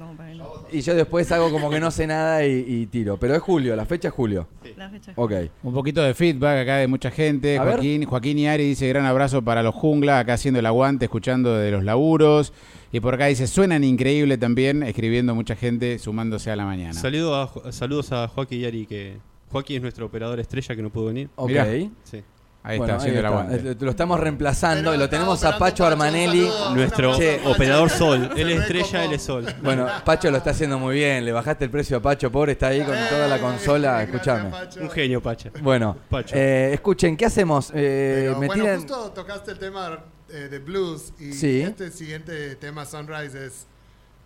Y 0.73 0.81
yo 0.81 0.95
después 0.95 1.31
hago 1.33 1.51
como 1.51 1.71
que 1.71 1.81
no 1.81 1.91
sé 1.91 2.07
nada 2.07 2.47
y, 2.47 2.65
y 2.67 2.87
tiro. 2.87 3.17
Pero 3.19 3.35
es 3.35 3.43
julio, 3.43 3.75
la 3.77 3.87
fecha 3.87 4.09
es 4.09 4.15
julio. 4.15 4.49
La 4.77 4.89
fecha 4.91 5.13
es 5.13 5.19
Ok. 5.19 5.33
Un 5.63 5.75
poquito 5.75 6.03
de 6.03 6.15
feedback 6.15 6.63
acá 6.63 6.77
de 6.77 6.87
mucha 6.87 7.11
gente. 7.11 7.59
A 7.59 7.65
ver. 7.65 7.75
Joaquín, 7.75 8.05
Joaquín 8.05 8.39
Iari 8.39 8.65
dice 8.65 8.89
gran 8.89 9.05
abrazo 9.05 9.43
para 9.43 9.63
los 9.63 9.75
jungla, 9.75 10.19
acá 10.19 10.35
haciendo 10.35 10.61
el 10.61 10.67
aguante, 10.67 11.07
escuchando 11.07 11.57
de 11.57 11.71
los 11.71 11.85
laburos. 11.85 12.53
Y 12.91 13.01
por 13.01 13.15
acá 13.15 13.27
dice, 13.27 13.47
suenan 13.47 13.85
increíble 13.85 14.39
también, 14.39 14.83
escribiendo 14.83 15.35
mucha 15.35 15.57
gente, 15.57 15.99
sumándose 15.99 16.51
a 16.51 16.57
la 16.57 16.65
mañana. 16.65 16.95
Saludo 16.95 17.35
a 17.37 17.73
saludos 17.73 18.13
a 18.13 18.29
Joaquín 18.29 18.61
Yari, 18.61 18.87
que 18.87 19.19
Joaquín 19.51 19.77
es 19.77 19.83
nuestro 19.83 20.07
operador 20.07 20.41
estrella 20.41 20.75
que 20.75 20.83
no 20.83 20.91
pudo 20.91 21.07
venir. 21.07 21.29
Ok. 21.37 21.49
Mirá. 21.49 21.67
Sí. 22.05 22.23
Ahí 22.65 22.77
Bueno, 22.77 22.95
está, 22.95 23.03
haciendo 23.03 23.21
el 23.21 23.27
está. 23.27 23.38
aguante. 23.41 23.71
Eh, 23.71 23.77
Lo 23.81 23.91
estamos 23.91 24.21
reemplazando 24.21 24.91
Pero 24.91 24.95
y 24.95 24.99
lo 24.99 25.09
tenemos 25.09 25.43
a 25.45 25.50
Pacho 25.53 25.59
Pacho, 25.59 25.87
Armanelli. 25.87 26.50
Nuestro 26.75 27.12
Pacho. 27.12 27.50
operador 27.50 27.88
Sol. 27.88 28.31
Él 28.37 28.50
es 28.50 28.57
re 28.69 28.81
estrella, 28.81 29.05
él 29.05 29.12
es 29.12 29.23
Sol. 29.23 29.47
Bueno, 29.62 29.87
Pacho 30.05 30.31
lo 30.31 30.37
está 30.38 30.50
haciendo 30.50 30.79
muy 30.79 30.95
bien. 30.97 31.25
Le 31.25 31.33
bajaste 31.33 31.65
el 31.65 31.71
precio 31.71 31.97
a 31.97 32.03
Pacho, 32.03 32.31
pobre, 32.31 32.53
está 32.53 32.69
ahí 32.69 32.81
con 32.83 32.97
toda 33.09 33.29
la 33.29 33.37
Eh, 33.37 33.41
consola. 33.41 34.03
Escuchame. 34.03 34.50
Pacho. 34.50 34.81
Un 34.81 34.91
genio, 34.91 35.23
Pacha. 35.23 35.50
Bueno, 35.62 35.97
Pacho. 36.11 36.35
eh, 36.37 36.73
escuchen, 36.75 37.17
¿qué 37.17 37.27
hacemos? 37.27 37.71
Eh, 37.75 38.25
Pero, 38.27 38.38
me 38.41 38.47
bueno, 38.49 38.65
tiran- 38.65 38.77
justo 38.81 39.11
tocaste 39.12 39.53
el 39.53 39.59
tema 39.59 40.05
eh, 40.31 40.49
de 40.50 40.59
blues 40.59 41.15
y 41.19 41.33
Sí. 41.33 41.62
este 41.62 41.91
siguiente 41.91 42.57
tema, 42.57 42.85
Sunrise, 42.85 43.47
es 43.47 43.67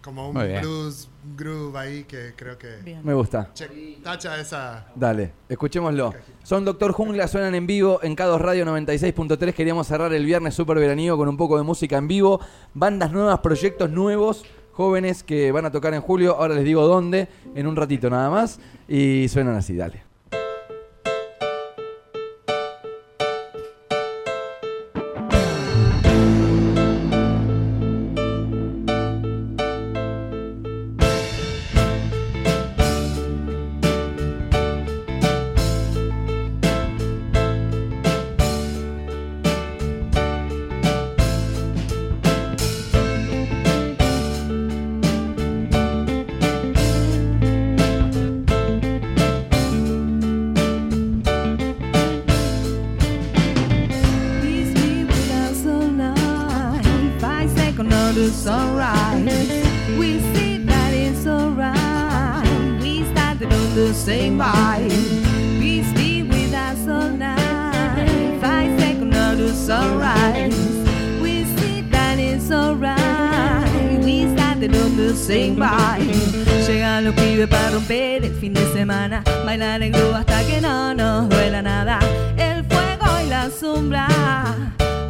como 0.03 0.29
un 0.29 0.35
Muy 0.37 0.49
bien. 0.49 0.61
blues 0.63 1.09
groove 1.37 1.77
ahí 1.79 2.05
que 2.05 2.33
creo 2.37 2.59
que 2.59 2.77
Bien. 2.85 3.01
Me 3.05 3.15
gusta. 3.15 3.51
che- 3.55 3.99
tacha 4.03 4.39
esa... 4.41 4.87
Dale, 4.95 5.33
escuchémoslo. 5.49 6.13
Son 6.43 6.65
Doctor 6.65 6.93
Jungla, 6.93 7.29
suenan 7.29 7.55
en 7.55 7.67
vivo 7.67 8.01
en 8.03 8.15
Cados 8.17 8.41
Radio 8.41 8.65
96.3. 8.67 9.55
Queríamos 9.55 9.87
cerrar 9.87 10.13
el 10.13 10.25
viernes 10.27 10.55
súper 10.55 10.79
veraniego 10.79 11.17
con 11.17 11.29
un 11.29 11.37
poco 11.37 11.57
de 11.57 11.63
música 11.63 11.97
en 11.97 12.09
vivo. 12.09 12.41
Bandas 12.75 13.13
nuevas, 13.13 13.39
proyectos 13.41 13.91
nuevos, 13.91 14.45
jóvenes 14.73 15.23
que 15.23 15.53
van 15.53 15.67
a 15.67 15.71
tocar 15.71 15.95
en 15.95 16.01
julio. 16.01 16.37
Ahora 16.37 16.55
les 16.55 16.65
digo 16.65 16.87
dónde, 16.87 17.29
en 17.55 17.67
un 17.67 17.77
ratito 17.77 18.11
nada 18.11 18.29
más. 18.29 18.59
Y 18.89 19.29
suenan 19.29 19.55
así, 19.55 19.77
dale. 19.77 20.03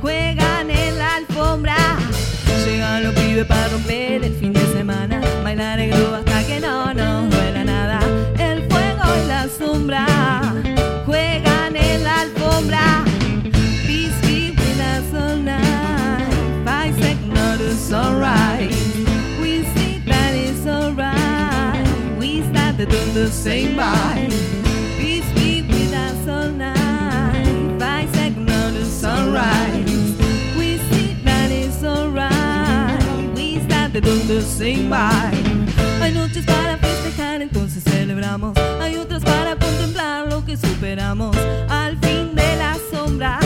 juegan 0.01 0.71
en 0.71 0.99
la 0.99 1.17
alfombra. 1.17 1.77
Llegan 2.67 3.05
los 3.05 3.15
pibes 3.15 3.47
para 3.47 3.69
romper 3.69 4.25
el 4.25 4.35
fin 4.35 4.53
de 4.53 4.61
semana, 4.73 5.21
bailar 5.43 5.81
el 5.81 5.91
grupo 5.91 6.17
hasta 6.17 6.47
que 6.47 6.61
no 6.61 6.93
nos 6.93 7.31
duela 7.31 7.65
nada. 7.65 8.01
El 8.39 8.69
fuego 8.69 9.03
y 9.23 9.27
la 9.27 9.49
sombra, 9.49 10.07
juegan 11.07 11.77
en 11.77 12.05
la 12.05 12.21
alfombra. 12.21 13.05
Peace 13.87 14.21
be 14.23 14.51
with 14.51 14.81
us 14.81 15.15
all 15.15 15.37
night, 15.43 16.29
fight 16.65 17.27
not 17.27 17.61
it's 17.61 17.91
alright. 17.91 18.71
We 19.41 19.65
see 19.75 20.03
that 20.07 20.35
it's 20.35 20.67
alright, 20.67 22.19
we 22.19 22.43
started 22.51 22.95
on 22.95 23.15
the 23.15 23.29
same 23.29 23.77
vibe. 23.77 24.32
We 34.03 34.09
start 34.09 34.23
to 34.23 34.27
do 34.27 34.35
the 34.35 34.43
same 34.43 34.89
by. 34.89 35.33
Hay 36.01 36.13
noches 36.13 36.45
para 36.45 36.77
festejar, 36.79 37.43
entonces 37.43 37.83
celebramos. 37.85 38.57
Hay 38.81 38.97
otras 38.97 39.23
para 39.23 39.57
contemplar 39.57 40.29
lo 40.29 40.45
que 40.45 40.57
superamos. 40.57 41.37
Al 41.69 41.97
fin 41.99 42.35
de 42.35 42.57
las 42.57 42.79
sombras, 42.91 43.45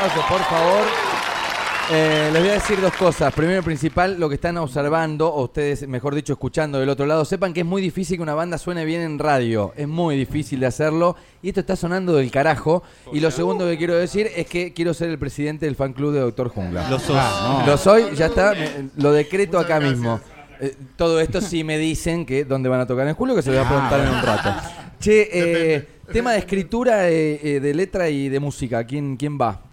Aplauso, 0.00 0.28
por 0.30 0.40
favor. 0.44 0.86
Eh, 1.92 2.30
les 2.32 2.40
voy 2.40 2.50
a 2.50 2.54
decir 2.54 2.80
dos 2.80 2.94
cosas. 2.94 3.34
Primero 3.34 3.60
y 3.60 3.62
principal, 3.62 4.18
lo 4.18 4.30
que 4.30 4.36
están 4.36 4.56
observando, 4.56 5.28
o 5.28 5.44
ustedes, 5.44 5.86
mejor 5.86 6.14
dicho, 6.14 6.32
escuchando 6.32 6.80
del 6.80 6.88
otro 6.88 7.04
lado, 7.04 7.26
sepan 7.26 7.52
que 7.52 7.60
es 7.60 7.66
muy 7.66 7.82
difícil 7.82 8.16
que 8.16 8.22
una 8.22 8.32
banda 8.32 8.56
suene 8.56 8.86
bien 8.86 9.02
en 9.02 9.18
radio. 9.18 9.74
Es 9.76 9.86
muy 9.86 10.16
difícil 10.16 10.58
de 10.60 10.66
hacerlo. 10.66 11.16
Y 11.42 11.48
esto 11.48 11.60
está 11.60 11.76
sonando 11.76 12.14
del 12.14 12.30
carajo. 12.30 12.82
Y 13.12 13.20
lo 13.20 13.30
segundo 13.30 13.66
que 13.66 13.76
quiero 13.76 13.94
decir 13.94 14.30
es 14.34 14.46
que 14.46 14.72
quiero 14.72 14.94
ser 14.94 15.10
el 15.10 15.18
presidente 15.18 15.66
del 15.66 15.76
fan 15.76 15.92
club 15.92 16.14
de 16.14 16.20
Doctor 16.20 16.48
Jungla. 16.48 16.88
Lo 16.88 16.98
sos. 16.98 17.16
Ah, 17.18 17.58
no. 17.60 17.70
Lo 17.70 17.76
soy, 17.76 18.16
ya 18.16 18.26
está, 18.26 18.54
lo 18.96 19.12
decreto 19.12 19.58
Muchas 19.58 19.70
acá 19.70 19.80
gracias. 19.80 19.98
mismo. 19.98 20.20
Eh, 20.60 20.76
todo 20.96 21.20
esto 21.20 21.42
sí 21.42 21.62
me 21.62 21.76
dicen 21.76 22.24
que 22.24 22.46
dónde 22.46 22.70
van 22.70 22.80
a 22.80 22.86
tocar 22.86 23.06
en 23.06 23.14
julio, 23.14 23.34
que 23.34 23.42
se 23.42 23.50
lo 23.50 23.58
voy 23.58 23.66
a 23.66 23.68
preguntar 23.68 24.00
en 24.00 24.08
un 24.08 24.22
rato. 24.22 24.54
Che, 24.98 25.28
eh, 25.30 25.88
tema 26.10 26.32
de 26.32 26.38
escritura, 26.38 27.00
de 27.02 27.72
letra 27.74 28.08
y 28.08 28.30
de 28.30 28.40
música, 28.40 28.82
¿quién, 28.84 29.18
quién 29.18 29.38
va? 29.38 29.64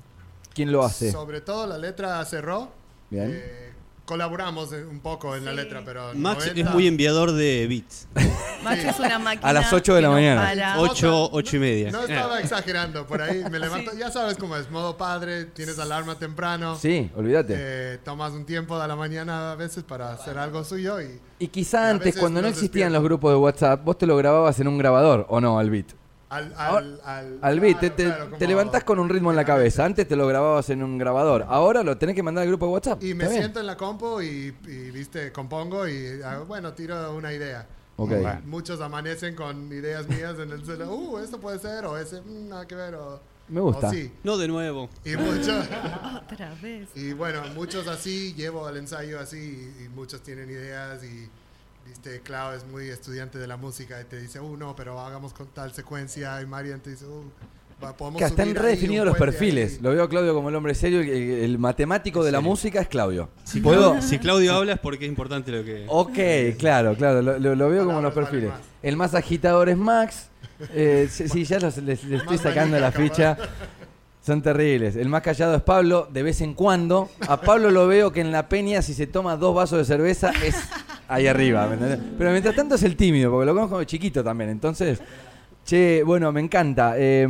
¿Quién 0.57 0.71
lo 0.71 0.83
hace? 0.83 1.11
Sobre 1.11 1.39
todo 1.41 1.67
la 1.67 1.77
letra 1.77 2.25
cerró. 2.25 2.71
Bien. 3.11 3.31
Eh, 3.31 3.73
colaboramos 4.05 4.73
eh, 4.73 4.83
un 4.83 5.01
poco 5.01 5.35
en 5.35 5.45
la 5.45 5.53
letra, 5.53 5.83
pero. 5.85 6.13
Max 6.15 6.39
90 6.47 6.61
es 6.69 6.73
muy 6.73 6.87
enviador 6.87 7.31
de 7.31 7.67
beats. 7.67 8.07
Max 8.63 8.83
es 8.83 8.99
una 8.99 9.19
máquina. 9.19 9.47
A 9.47 9.53
las 9.53 9.71
8 9.71 9.93
de 9.93 10.01
la 10.01 10.07
no 10.07 10.13
mañana. 10.15 10.41
para. 10.41 10.79
8, 10.79 11.29
8 11.31 11.55
y 11.55 11.59
media. 11.59 11.91
No 11.91 12.01
estaba 12.01 12.39
exagerando, 12.39 13.05
por 13.05 13.21
ahí 13.21 13.43
me 13.51 13.59
levanto. 13.65 13.91
Ya 13.95 14.09
sabes 14.09 14.35
cómo 14.37 14.57
es, 14.57 14.69
modo 14.71 14.97
padre, 14.97 15.45
tienes 15.45 15.77
alarma 15.77 16.15
temprano. 16.17 16.75
Sí, 16.75 17.11
olvídate. 17.15 17.53
eh, 17.55 17.99
tomas 18.03 18.31
un 18.33 18.45
tiempo 18.45 18.79
de 18.79 18.87
la 18.87 18.95
mañana 18.95 19.51
a 19.51 19.55
veces 19.55 19.83
para 19.83 20.11
hacer 20.11 20.39
algo 20.39 20.63
suyo 20.63 20.99
y 20.99 21.19
Y 21.37 21.49
quizá 21.49 21.91
antes, 21.91 22.17
cuando 22.17 22.41
no 22.41 22.47
existían 22.47 22.91
despierta. 22.91 22.93
los 22.93 23.03
grupos 23.03 23.31
de 23.31 23.37
WhatsApp, 23.37 23.83
vos 23.85 23.95
te 23.97 24.07
lo 24.07 24.17
grababas 24.17 24.59
en 24.59 24.67
un 24.69 24.79
grabador, 24.79 25.27
¿o 25.29 25.39
no, 25.39 25.59
al 25.59 25.69
beat? 25.69 25.85
Al, 26.29 26.53
al, 26.57 27.01
al, 27.05 27.39
Al 27.41 27.59
beat, 27.59 27.79
te, 27.79 27.89
claro, 27.91 27.95
te- 27.95 28.03
claro, 28.05 28.23
te 28.25 28.31
como- 28.37 28.47
levantás 28.49 28.83
con 28.83 28.99
un 28.99 29.07
ritmo 29.09 29.29
en 29.31 29.35
la 29.37 29.45
cabeza. 29.45 29.85
Antes 29.85 30.07
te 30.07 30.15
lo 30.15 30.27
grababas 30.27 30.69
en 30.69 30.83
un 30.83 30.97
grabador. 30.97 31.45
Ahora 31.47 31.83
lo 31.83 31.97
tenés 31.97 32.15
que 32.15 32.23
mandar 32.23 32.41
al 32.43 32.49
grupo 32.49 32.65
de 32.67 32.71
WhatsApp. 32.73 33.03
Y 33.03 33.13
me 33.13 33.27
siento 33.29 33.59
en 33.59 33.65
la 33.67 33.77
compu 33.77 34.21
y, 34.21 34.53
y, 34.67 34.91
viste, 34.91 35.31
compongo 35.31 35.87
y 35.87 36.19
bueno, 36.47 36.73
tiro 36.73 37.15
una 37.15 37.31
idea. 37.33 37.65
Ok. 37.95 38.11
Y 38.11 38.15
Bueno. 38.15 38.41
Muchos 38.45 38.79
amanecen 38.81 39.35
con 39.35 39.71
ideas 39.71 40.07
mías 40.07 40.35
en 40.39 40.51
el 40.51 40.63
celular. 40.65 40.87
Uh, 40.89 41.17
esto 41.19 41.39
puede 41.39 41.57
ser, 41.59 41.85
o 41.85 41.97
ese, 41.97 42.21
mm, 42.21 42.49
nada 42.49 42.67
que 42.67 42.75
ver, 42.75 42.93
o. 42.95 43.19
Me 43.47 43.61
gusta. 43.61 43.87
o 43.87 43.91
sí. 43.91 44.11
No 44.23 44.37
de 44.37 44.47
nuevo. 44.49 44.89
Y 45.05 45.15
muchos. 45.15 45.65
Otra 46.31 46.53
vez. 46.61 46.89
Y 46.95 47.13
bueno, 47.13 47.41
muchos 47.55 47.87
así, 47.87 48.33
llevo 48.35 48.67
al 48.67 48.77
ensayo 48.77 49.19
así, 49.19 49.73
y, 49.79 49.85
y 49.85 49.89
muchos 49.89 50.21
tienen 50.21 50.49
ideas 50.49 51.01
y, 51.03 51.27
viste, 51.87 52.21
Clau 52.21 52.53
es 52.53 52.65
muy 52.67 52.87
estudiante 52.89 53.37
de 53.37 53.47
la 53.47 53.57
música 53.57 53.99
y 54.01 54.05
te 54.05 54.19
dice, 54.21 54.39
uh, 54.39 54.57
no, 54.57 54.75
pero 54.75 54.99
hagamos 54.99 55.33
con 55.33 55.47
tal 55.47 55.73
secuencia, 55.73 56.41
y 56.41 56.45
Marian 56.45 56.79
te 56.79 56.91
dice, 56.91 57.05
uh, 57.05 57.23
Que 58.17 58.23
están 58.25 58.55
redefinidos 58.55 59.05
los 59.05 59.17
perfiles. 59.17 59.73
ahí". 59.73 59.79
Lo 59.81 59.91
veo 59.91 60.03
a 60.03 60.09
Claudio 60.09 60.33
como 60.33 60.49
el 60.49 60.55
hombre 60.55 60.73
serio. 60.73 60.99
El, 61.01 61.09
el 61.09 61.59
matemático 61.59 62.23
de 62.23 62.31
la 62.31 62.39
música 62.41 62.81
es 62.81 62.87
Claudio. 62.87 63.29
Si, 63.43 63.59
¿Puedo? 63.61 64.01
Si 64.01 64.17
Claudio 64.17 64.53
habla 64.55 64.73
es 64.73 64.79
porque 64.79 65.05
es 65.05 65.09
importante 65.09 65.51
lo 65.51 65.63
que. 65.63 65.85
Ok, 65.87 66.57
claro, 66.57 66.95
claro. 66.95 67.21
Lo, 67.21 67.37
lo- 67.37 67.55
lo 67.55 67.69
veo 67.69 67.85
como 67.85 68.01
los 68.01 68.13
perfiles. 68.13 68.49
más. 68.49 68.59
El 68.81 68.95
más 68.97 69.13
agitador 69.13 69.69
es 69.69 69.77
Max. 69.77 70.27
Eh, 70.73 71.07
sí, 71.11 71.29
sí, 71.29 71.43
ya 71.45 71.59
los- 71.59 71.77
les, 71.77 72.03
les 72.03 72.21
estoy 72.21 72.39
sacando 72.39 72.79
la 72.79 72.91
ficha. 72.91 73.37
Son 74.25 74.41
terribles. 74.41 74.95
El 74.95 75.07
más 75.07 75.21
callado 75.21 75.55
es 75.55 75.61
Pablo, 75.61 76.09
de 76.11 76.23
vez 76.23 76.41
en 76.41 76.53
cuando. 76.55 77.09
A 77.27 77.39
Pablo 77.39 77.69
lo 77.71 77.85
veo 77.87 78.11
que 78.11 78.21
en 78.21 78.31
la 78.31 78.49
peña, 78.49 78.81
si 78.81 78.93
se 78.95 79.05
toma 79.07 79.37
dos 79.37 79.53
vasos 79.55 79.77
de 79.77 79.85
cerveza, 79.85 80.31
es 80.43 80.55
ahí 81.07 81.27
arriba. 81.27 81.67
¿me 81.67 81.73
entendés? 81.75 81.99
Pero 82.17 82.31
mientras 82.31 82.55
tanto 82.55 82.75
es 82.75 82.83
el 82.83 82.95
tímido, 82.95 83.31
porque 83.31 83.45
lo 83.45 83.53
conozco 83.53 83.79
de 83.79 83.85
chiquito 83.85 84.23
también. 84.23 84.49
Entonces, 84.49 84.99
che, 85.65 86.03
bueno, 86.03 86.31
me 86.31 86.41
encanta. 86.41 86.93
Eh, 86.97 87.27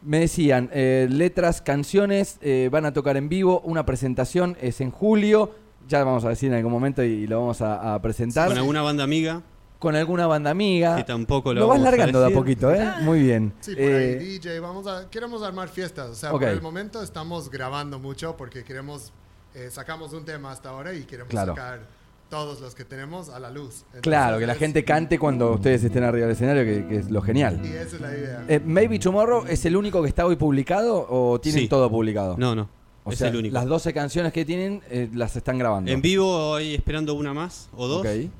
me 0.00 0.20
decían, 0.20 0.70
eh, 0.72 1.08
letras, 1.10 1.60
canciones, 1.60 2.38
eh, 2.40 2.68
van 2.70 2.86
a 2.86 2.92
tocar 2.92 3.16
en 3.16 3.28
vivo. 3.28 3.60
Una 3.64 3.84
presentación 3.84 4.56
es 4.60 4.80
en 4.80 4.90
julio. 4.90 5.54
Ya 5.88 6.04
vamos 6.04 6.24
a 6.24 6.28
decir 6.30 6.50
en 6.50 6.56
algún 6.56 6.72
momento 6.72 7.02
y 7.02 7.26
lo 7.26 7.40
vamos 7.40 7.60
a, 7.62 7.94
a 7.94 8.02
presentar. 8.02 8.48
Con 8.48 8.58
alguna 8.58 8.82
banda 8.82 9.04
amiga 9.04 9.42
Con 9.78 9.96
alguna 9.96 10.26
banda 10.26 10.50
amiga. 10.50 10.96
que 10.96 11.04
tampoco 11.04 11.52
lo, 11.54 11.60
Lo 11.60 11.66
vas 11.68 11.80
a 11.80 11.82
largando 11.84 12.20
de 12.20 12.26
a 12.26 12.30
poquito, 12.34 12.72
¿eh? 12.72 12.86
Muy 13.02 13.22
bien. 13.22 13.52
Sí, 13.60 13.72
por 13.74 13.80
Eh, 13.84 14.18
ahí 14.20 14.24
DJ, 14.38 14.60
vamos 14.60 14.86
a, 14.86 15.08
queremos 15.10 15.42
armar 15.42 15.68
fiestas. 15.68 16.10
O 16.10 16.14
sea, 16.14 16.30
por 16.30 16.44
el 16.44 16.60
momento 16.62 17.02
estamos 17.02 17.50
grabando 17.50 17.98
mucho 17.98 18.36
porque 18.36 18.64
queremos, 18.64 19.12
eh, 19.54 19.68
sacamos 19.70 20.12
un 20.12 20.24
tema 20.24 20.52
hasta 20.52 20.68
ahora 20.70 20.92
y 20.94 21.04
queremos 21.04 21.30
Claro. 21.30 21.54
sacar 21.54 21.80
todos 22.28 22.60
los 22.60 22.74
que 22.74 22.84
tenemos 22.84 23.28
a 23.30 23.38
la 23.40 23.50
luz. 23.50 23.82
Entonces, 23.86 24.02
Claro, 24.02 24.38
que 24.38 24.46
la 24.46 24.54
gente 24.54 24.84
cante 24.84 25.18
cuando 25.18 25.52
ustedes 25.52 25.82
estén 25.84 26.04
arriba 26.04 26.26
del 26.26 26.34
escenario, 26.34 26.64
que, 26.64 26.86
que 26.86 26.96
es 26.96 27.10
lo 27.10 27.22
genial. 27.22 27.60
Y 27.64 27.68
esa 27.68 27.96
es 27.96 28.00
la 28.00 28.12
idea. 28.16 28.44
Eh, 28.48 28.60
Maybe 28.64 28.98
Tomorrow 28.98 29.44
es 29.48 29.64
el 29.64 29.76
único 29.76 30.02
que 30.02 30.08
está 30.08 30.26
hoy 30.26 30.36
publicado 30.36 31.06
o 31.08 31.40
tienen 31.40 31.62
Sí. 31.62 31.68
todo 31.68 31.90
publicado? 31.90 32.36
No, 32.38 32.54
no. 32.54 32.68
O 33.04 33.12
es 33.12 33.18
sea, 33.18 33.28
el 33.28 33.36
único. 33.36 33.54
las 33.54 33.64
12 33.64 33.94
canciones 33.94 34.32
que 34.32 34.44
tienen 34.44 34.82
eh, 34.90 35.08
las 35.14 35.34
están 35.36 35.56
grabando. 35.58 35.90
En 35.90 36.02
vivo 36.02 36.54
hay 36.56 36.74
esperando 36.74 37.14
una 37.14 37.32
más 37.32 37.70
o 37.74 37.86
dos, 37.88 38.00
Ok. 38.06 38.30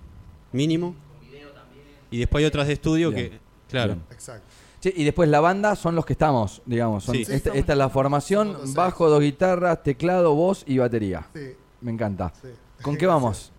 mínimo. 0.52 0.94
Y 2.10 2.18
después 2.18 2.42
hay 2.42 2.46
otras 2.46 2.66
de 2.66 2.72
estudio 2.74 3.10
Bien. 3.10 3.30
que. 3.30 3.38
Claro. 3.70 3.94
Bien. 3.94 4.04
Exacto. 4.10 4.44
Sí, 4.80 4.92
y 4.96 5.04
después 5.04 5.28
la 5.28 5.40
banda 5.40 5.74
son 5.76 5.94
los 5.94 6.06
que 6.06 6.12
estamos, 6.12 6.62
digamos. 6.64 7.04
son- 7.04 7.14
Sí. 7.16 7.22
esta, 7.22 7.34
estamos- 7.34 7.58
esta 7.58 7.72
es 7.72 7.78
la 7.78 7.88
formación, 7.88 8.56
bajo, 8.74 9.08
dos 9.10 9.20
guitarras, 9.20 9.82
teclado, 9.82 10.34
voz 10.34 10.62
y 10.66 10.78
batería. 10.78 11.26
Sí, 11.34 11.40
Me 11.80 11.90
encanta. 11.92 12.32
sí. 12.40 12.48
¿Con 12.82 12.96
qué 12.96 13.06
vamos? 13.06 13.52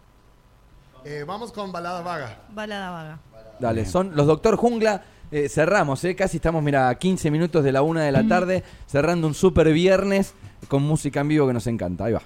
Eh, 1.06 1.24
vamos 1.26 1.52
con 1.52 1.72
Balada 1.72 2.02
Vaga. 2.02 2.38
Balada 2.54 2.90
vaga. 2.92 3.20
Dale, 3.60 3.86
son 3.86 4.16
los 4.16 4.28
Doctor 4.28 4.56
Jungla. 4.56 5.04
eh, 5.32 5.48
cerramos, 5.48 6.04
eh, 6.06 6.16
casi 6.16 6.38
estamos, 6.38 6.64
mira, 6.64 6.90
a 6.90 6.96
15 6.96 7.30
minutos 7.30 7.64
de 7.64 7.72
la 7.72 7.82
una 7.84 8.04
de 8.04 8.12
la 8.12 8.28
tarde, 8.28 8.64
cerrando 8.88 9.28
un 9.28 9.34
super 9.34 9.72
viernes 9.72 10.34
con 10.68 10.82
música 10.84 11.20
en 11.22 11.28
vivo 11.28 11.46
que 11.48 11.54
nos 11.54 11.68
encanta. 11.68 12.06
Ahí 12.06 12.14
va. 12.14 12.22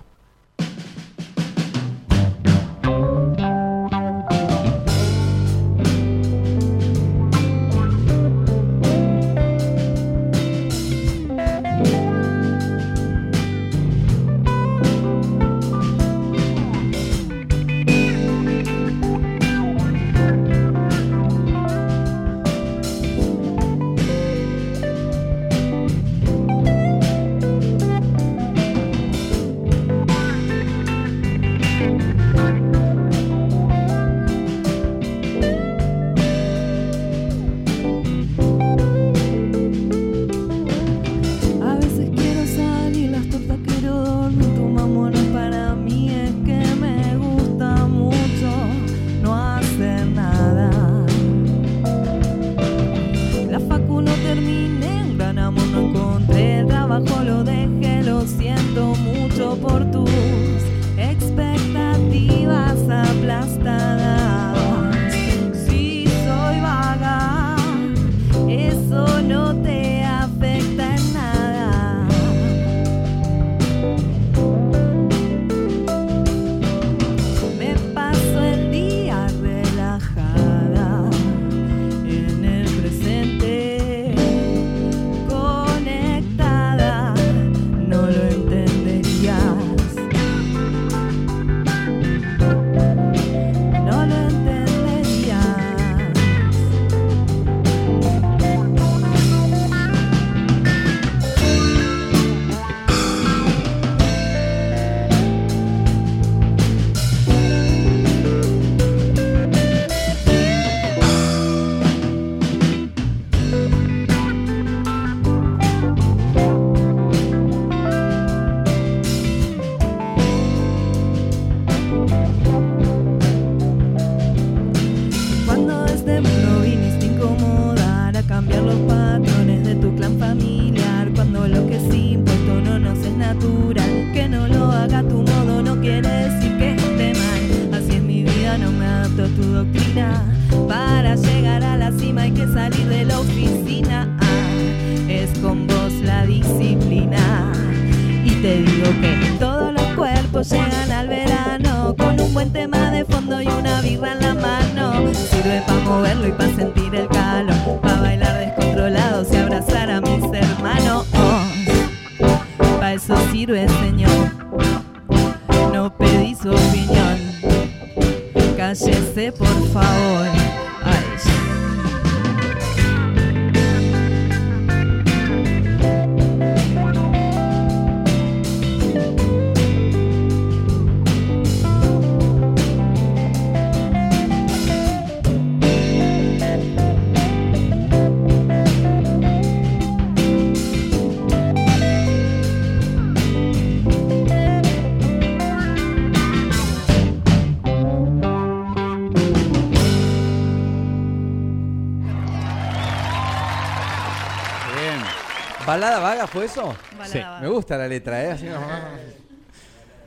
¿Balada 206.47 206.65
vaga 206.65 206.77
fue 206.77 206.85
eso? 206.93 206.97
balada 206.97 207.37
Sí. 207.39 207.43
Me 207.43 207.47
gusta 207.49 207.77
la 207.77 207.87
letra, 207.87 208.23
¿eh? 208.23 208.31
Así 208.31 208.45
como- 208.47 208.67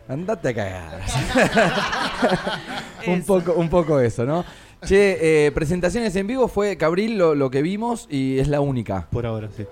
Andate 0.08 0.48
a 0.50 0.54
cagar. 0.54 1.00
un, 3.08 3.22
poco, 3.24 3.54
un 3.54 3.68
poco 3.68 3.98
eso, 3.98 4.24
¿no? 4.24 4.44
Che, 4.84 5.46
eh, 5.46 5.50
presentaciones 5.52 6.14
en 6.14 6.28
vivo 6.28 6.46
fue 6.46 6.76
Cabril 6.76 7.18
lo, 7.18 7.34
lo 7.34 7.50
que 7.50 7.60
vimos 7.62 8.06
y 8.08 8.38
es 8.38 8.46
la 8.46 8.60
única. 8.60 9.08
Por 9.10 9.26
ahora, 9.26 9.48
sí. 9.56 9.66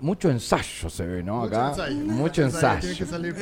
Mucho 0.00 0.28
ensayo 0.30 0.90
se 0.90 1.06
ve, 1.06 1.22
¿no? 1.22 1.36
Mucho 1.36 1.56
Acá. 1.56 1.68
ensayo. 1.70 1.96
Mucho 2.04 2.42
ensayo. 2.42 2.88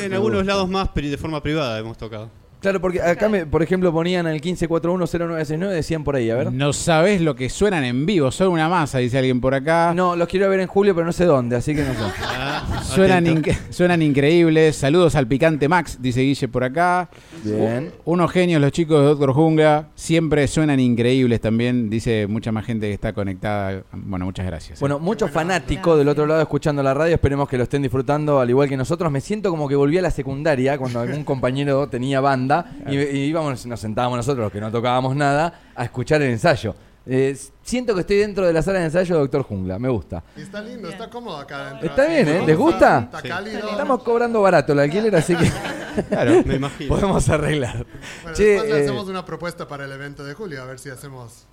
En 0.02 0.12
algunos 0.12 0.44
lados 0.44 0.68
más, 0.68 0.90
pero 0.94 1.08
de 1.08 1.16
forma 1.16 1.42
privada 1.42 1.78
hemos 1.78 1.96
tocado. 1.96 2.28
Claro, 2.64 2.80
porque 2.80 3.02
acá, 3.02 3.28
me, 3.28 3.44
por 3.44 3.62
ejemplo, 3.62 3.92
ponían 3.92 4.26
el 4.26 4.40
15410969, 4.40 5.68
decían 5.68 6.02
por 6.02 6.16
ahí, 6.16 6.30
a 6.30 6.36
ver. 6.36 6.50
No 6.50 6.72
sabes 6.72 7.20
lo 7.20 7.34
que 7.36 7.50
suenan 7.50 7.84
en 7.84 8.06
vivo, 8.06 8.30
son 8.30 8.48
una 8.48 8.70
masa, 8.70 9.00
dice 9.00 9.18
alguien 9.18 9.38
por 9.38 9.54
acá. 9.54 9.92
No, 9.94 10.16
los 10.16 10.26
quiero 10.28 10.48
ver 10.48 10.60
en 10.60 10.66
julio, 10.66 10.94
pero 10.94 11.04
no 11.04 11.12
sé 11.12 11.26
dónde, 11.26 11.56
así 11.56 11.74
que 11.74 11.82
no 11.82 11.92
sé. 11.92 12.00
Ah, 12.22 12.80
Suenan, 12.82 13.26
inc- 13.26 13.54
suenan 13.68 14.00
increíbles. 14.00 14.76
Saludos 14.76 15.14
al 15.14 15.26
picante 15.26 15.68
Max, 15.68 15.98
dice 16.00 16.22
Guille 16.22 16.48
por 16.48 16.64
acá. 16.64 17.10
Bien. 17.42 17.92
Unos 18.06 18.30
genios 18.32 18.62
los 18.62 18.72
chicos 18.72 18.98
de 19.00 19.06
Doctor 19.08 19.32
Jungla. 19.34 19.88
Siempre 19.94 20.46
suenan 20.48 20.80
increíbles 20.80 21.42
también. 21.42 21.90
Dice 21.90 22.26
mucha 22.28 22.50
más 22.50 22.64
gente 22.64 22.86
que 22.86 22.94
está 22.94 23.12
conectada. 23.12 23.82
Bueno, 23.92 24.24
muchas 24.24 24.46
gracias. 24.46 24.80
Bueno, 24.80 24.98
muchos 24.98 25.30
fanáticos 25.30 25.98
del 25.98 26.08
otro 26.08 26.24
lado 26.26 26.40
escuchando 26.40 26.82
la 26.82 26.94
radio, 26.94 27.14
esperemos 27.14 27.46
que 27.46 27.58
lo 27.58 27.64
estén 27.64 27.82
disfrutando 27.82 28.40
al 28.40 28.48
igual 28.48 28.70
que 28.70 28.76
nosotros. 28.78 29.12
Me 29.12 29.20
siento 29.20 29.50
como 29.50 29.68
que 29.68 29.76
volví 29.76 29.98
a 29.98 30.02
la 30.02 30.10
secundaria 30.10 30.78
cuando 30.78 31.00
algún 31.00 31.24
compañero 31.24 31.88
tenía 31.88 32.20
banda 32.20 32.53
y, 32.86 32.96
y 32.96 33.24
íbamos, 33.26 33.64
nos 33.66 33.80
sentábamos 33.80 34.16
nosotros, 34.16 34.44
los 34.44 34.52
que 34.52 34.60
no 34.60 34.70
tocábamos 34.70 35.16
nada, 35.16 35.60
a 35.74 35.84
escuchar 35.84 36.20
el 36.22 36.30
ensayo. 36.30 36.74
Eh, 37.06 37.36
siento 37.62 37.94
que 37.94 38.00
estoy 38.00 38.16
dentro 38.16 38.46
de 38.46 38.52
la 38.52 38.62
sala 38.62 38.78
de 38.78 38.86
ensayo 38.86 39.14
de 39.16 39.20
Doctor 39.22 39.42
Jungla, 39.42 39.78
me 39.78 39.88
gusta. 39.90 40.22
Y 40.36 40.40
está 40.40 40.62
lindo, 40.62 40.88
está 40.88 41.10
cómodo 41.10 41.36
acá 41.36 41.68
adentro. 41.68 41.88
Está 41.88 42.06
bien, 42.06 42.28
¿eh? 42.28 42.42
¿Les 42.46 42.56
gusta? 42.56 43.00
Está 43.00 43.22
cálido. 43.22 43.68
Estamos 43.68 44.02
cobrando 44.02 44.40
barato 44.40 44.72
el 44.72 44.80
alquiler, 44.80 45.14
así 45.14 45.36
que 45.36 45.50
Claro. 46.08 46.42
Me 46.44 46.54
imagino. 46.54 46.88
podemos 46.94 47.28
arreglar. 47.28 47.86
Bueno, 48.22 48.36
Che, 48.36 48.44
después 48.44 48.70
le 48.70 48.78
eh, 48.78 48.82
hacemos 48.84 49.08
una 49.08 49.24
propuesta 49.24 49.68
para 49.68 49.84
el 49.84 49.92
evento 49.92 50.24
de 50.24 50.34
julio, 50.34 50.62
a 50.62 50.64
ver 50.64 50.78
si 50.78 50.88
hacemos 50.90 51.46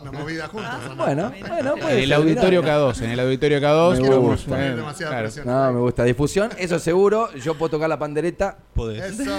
una 0.00 0.12
movida 0.12 0.48
juntos. 0.48 0.74
¿o 0.86 0.94
no? 0.94 1.04
bueno, 1.04 1.32
bueno, 1.48 1.74
puede 1.76 1.98
En 1.98 2.04
el 2.04 2.12
auditorio 2.12 2.62
mirá. 2.62 2.78
K2. 2.78 3.02
En 3.02 3.10
el 3.10 3.20
auditorio 3.20 3.58
K2. 3.60 3.92
Me 3.92 4.00
quiero 4.00 4.20
gusta. 4.20 4.48
poner 4.48 4.72
Eh, 4.72 4.76
demasiada 4.76 5.12
claro. 5.12 5.24
presión. 5.26 5.46
No, 5.46 5.72
me 5.72 5.80
gusta. 5.80 6.04
Difusión, 6.04 6.50
eso 6.58 6.78
seguro. 6.78 7.32
Yo 7.34 7.54
puedo 7.54 7.70
tocar 7.70 7.88
la 7.88 7.98
pandereta. 7.98 8.56
Podés. 8.74 9.18
Eso. 9.20 9.32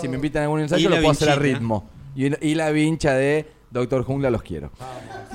Si 0.00 0.08
me 0.08 0.16
invitan 0.16 0.42
a 0.42 0.44
algún 0.44 0.60
ensayo, 0.60 0.88
lo 0.88 0.96
puedo 0.96 1.10
hacer 1.10 1.30
a 1.30 1.36
ritmo. 1.36 1.88
Y, 2.16 2.48
y 2.48 2.54
la 2.54 2.70
vincha 2.70 3.14
de 3.14 3.46
Doctor 3.70 4.04
Jungla 4.04 4.30
los 4.30 4.42
quiero. 4.42 4.70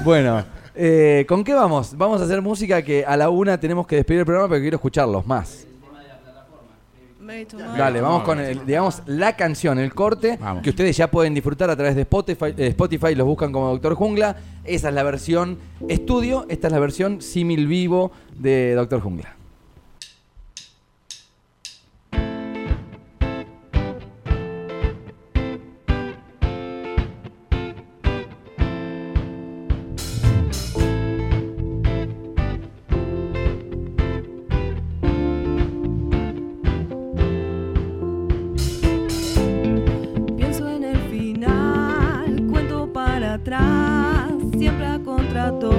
Bueno, 0.03 0.45
eh, 0.75 1.25
¿con 1.27 1.43
qué 1.43 1.53
vamos? 1.53 1.97
Vamos 1.97 2.21
a 2.21 2.23
hacer 2.23 2.41
música 2.41 2.81
que 2.81 3.03
a 3.05 3.17
la 3.17 3.29
una 3.29 3.59
tenemos 3.59 3.85
que 3.85 3.97
despedir 3.97 4.21
el 4.21 4.25
programa, 4.25 4.47
pero 4.47 4.61
quiero 4.61 4.75
escucharlos 4.77 5.27
más. 5.27 5.65
Dale, 7.77 8.01
vamos 8.01 8.23
con 8.23 8.39
el, 8.39 8.65
digamos, 8.65 9.03
la 9.05 9.35
canción, 9.35 9.77
el 9.79 9.93
corte, 9.93 10.37
Vamos. 10.41 10.63
que 10.63 10.69
ustedes 10.71 10.97
ya 10.97 11.09
pueden 11.11 11.33
disfrutar 11.33 11.69
a 11.69 11.75
través 11.75 11.95
de 11.95 12.01
Spotify, 12.01 12.53
eh, 12.57 12.67
Spotify, 12.67 13.15
los 13.15 13.27
buscan 13.27 13.51
como 13.51 13.69
Doctor 13.69 13.93
Jungla. 13.95 14.35
Esa 14.63 14.89
es 14.89 14.95
la 14.95 15.03
versión 15.03 15.57
estudio, 15.87 16.45
esta 16.49 16.67
es 16.67 16.73
la 16.73 16.79
versión 16.79 17.21
símil 17.21 17.67
vivo 17.67 18.11
de 18.37 18.73
Doctor 18.73 19.01
Jungla. 19.01 19.35
Siempre 45.31 45.78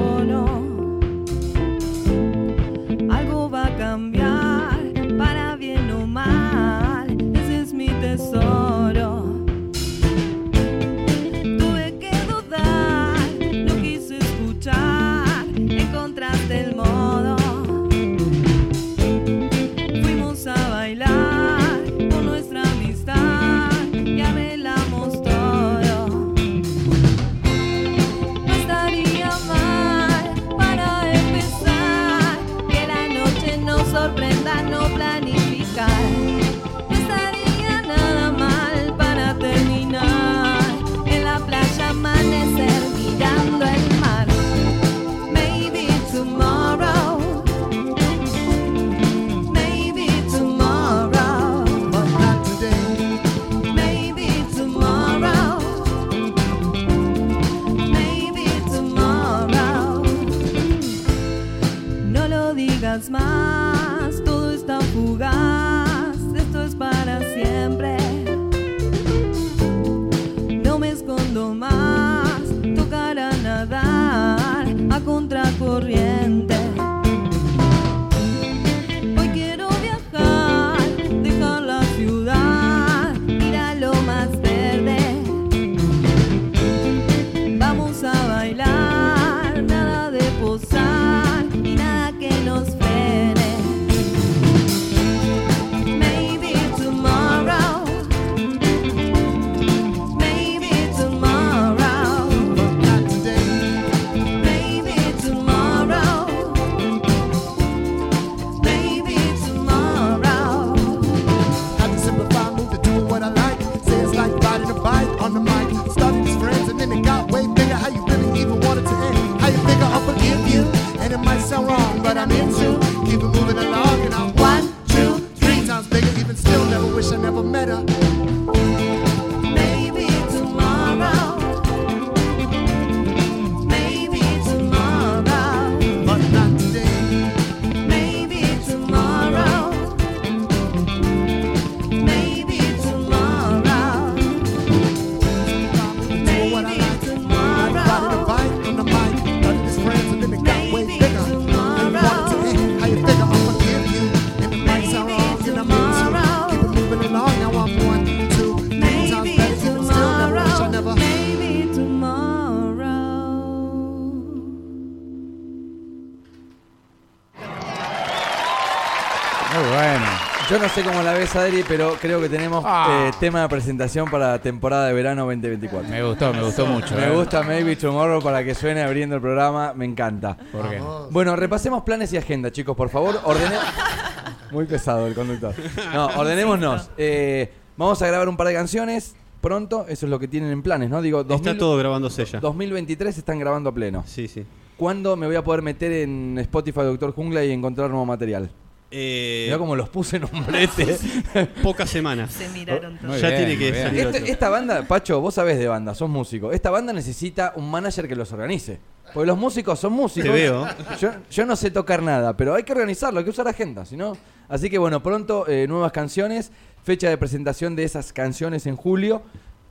Yo 170.51 170.59
no 170.59 170.69
sé 170.69 170.83
cómo 170.83 171.01
la 171.03 171.13
ves, 171.13 171.37
Adri, 171.37 171.65
pero 171.69 171.95
creo 172.01 172.21
que 172.21 172.29
tenemos 172.29 172.65
Ah. 172.67 173.09
eh, 173.09 173.17
tema 173.21 173.43
de 173.43 173.49
presentación 173.49 174.11
para 174.11 174.33
la 174.33 174.39
temporada 174.41 174.89
de 174.89 174.93
verano 174.93 175.25
2024. 175.27 175.89
Me 175.89 176.03
gustó, 176.03 176.33
me 176.33 176.43
gustó 176.43 176.67
mucho. 176.67 176.97
Me 176.97 177.07
eh. 177.07 177.11
gusta 177.15 177.45
Maybe 177.45 177.77
Tomorrow 177.77 178.21
para 178.21 178.43
que 178.43 178.57
suene 178.57 178.83
abriendo 178.83 179.15
el 179.15 179.23
programa, 179.23 179.73
me 179.75 179.85
encanta. 179.85 180.37
¿Por 180.51 180.69
qué? 180.69 180.81
Vamos. 180.81 181.13
Bueno, 181.13 181.37
repasemos 181.37 181.85
planes 181.85 182.13
y 182.15 182.17
agenda, 182.17 182.51
chicos, 182.51 182.77
por 182.77 182.89
favor. 182.89 183.21
Ordenemos. 183.23 183.65
Muy 184.51 184.65
pesado 184.67 185.07
el 185.07 185.15
conductor. 185.15 185.55
No, 185.95 186.07
ordenémonos. 186.07 186.91
Eh, 186.99 187.53
vamos 187.77 188.03
a 188.03 188.09
grabar 188.09 188.29
un 188.29 188.37
par 188.37 188.49
de 188.49 188.55
canciones 188.55 189.15
pronto, 189.41 189.87
eso 189.89 190.07
es 190.07 190.11
lo 190.11 190.19
que 190.19 190.27
tienen 190.27 190.51
en 190.51 190.63
planes, 190.63 190.91
¿no? 190.91 191.01
Digo, 191.01 191.23
2000 191.23 191.49
Está 191.49 191.59
todo 191.59 191.77
grabándose 191.79 192.25
ya. 192.25 192.41
2023 192.41 193.17
están 193.17 193.39
grabando 193.39 193.71
a 193.71 193.73
pleno. 193.73 194.03
Sí, 194.05 194.27
sí. 194.27 194.45
¿Cuándo 194.77 195.17
me 195.17 195.27
voy 195.27 195.37
a 195.37 195.45
poder 195.45 195.63
meter 195.63 195.93
en 195.93 196.39
Spotify 196.39 196.81
Doctor 196.81 197.13
Jungla 197.13 197.45
y 197.45 197.53
encontrar 197.53 197.89
nuevo 197.89 198.05
material? 198.05 198.51
Eh, 198.93 199.45
Mirá 199.47 199.59
cómo 199.59 199.77
los 199.77 199.89
puse 199.89 200.17
en 200.17 200.25
un 200.25 200.45
brete. 200.47 200.97
pocas 201.63 201.89
semanas. 201.89 202.33
Se 202.33 202.49
miraron 202.49 202.99
todos. 202.99 203.21
Ya 203.21 203.29
bien, 203.29 203.41
tiene 203.47 203.59
que 203.59 203.83
salir 203.83 204.01
Este- 204.07 204.19
otro. 204.19 204.33
esta 204.33 204.49
banda, 204.49 204.83
Pacho, 204.89 205.21
vos 205.21 205.35
sabés 205.35 205.59
de 205.59 205.69
banda, 205.69 205.95
sos 205.95 206.11
músico. 206.11 206.51
Esta 206.53 206.71
banda 206.71 206.93
necesita 206.93 207.53
un 207.57 207.71
manager 207.71 208.09
que 208.09 208.17
los 208.17 208.33
organice. 208.33 208.81
Porque 209.15 209.27
los 209.27 209.39
músicos 209.39 209.79
son 209.79 209.93
músicos. 209.93 210.31
Te 210.31 210.35
veo. 210.35 210.67
Yo, 211.01 211.11
yo 211.31 211.47
no 211.47 211.57
sé 211.57 211.71
tocar 211.71 212.03
nada, 212.03 212.37
pero 212.37 212.55
hay 212.55 212.63
que 212.63 212.73
organizarlo, 212.73 213.19
hay 213.19 213.25
que 213.25 213.31
usar 213.31 213.47
agenda, 213.49 213.85
si 213.85 213.97
no. 213.97 214.17
Así 214.49 214.71
que 214.71 214.79
bueno, 214.79 215.03
pronto 215.03 215.47
eh, 215.49 215.67
nuevas 215.69 215.91
canciones, 215.93 216.51
fecha 216.83 217.09
de 217.09 217.17
presentación 217.19 217.75
de 217.77 217.85
esas 217.85 218.13
canciones 218.13 218.67
en 218.67 218.77
julio. 218.77 219.23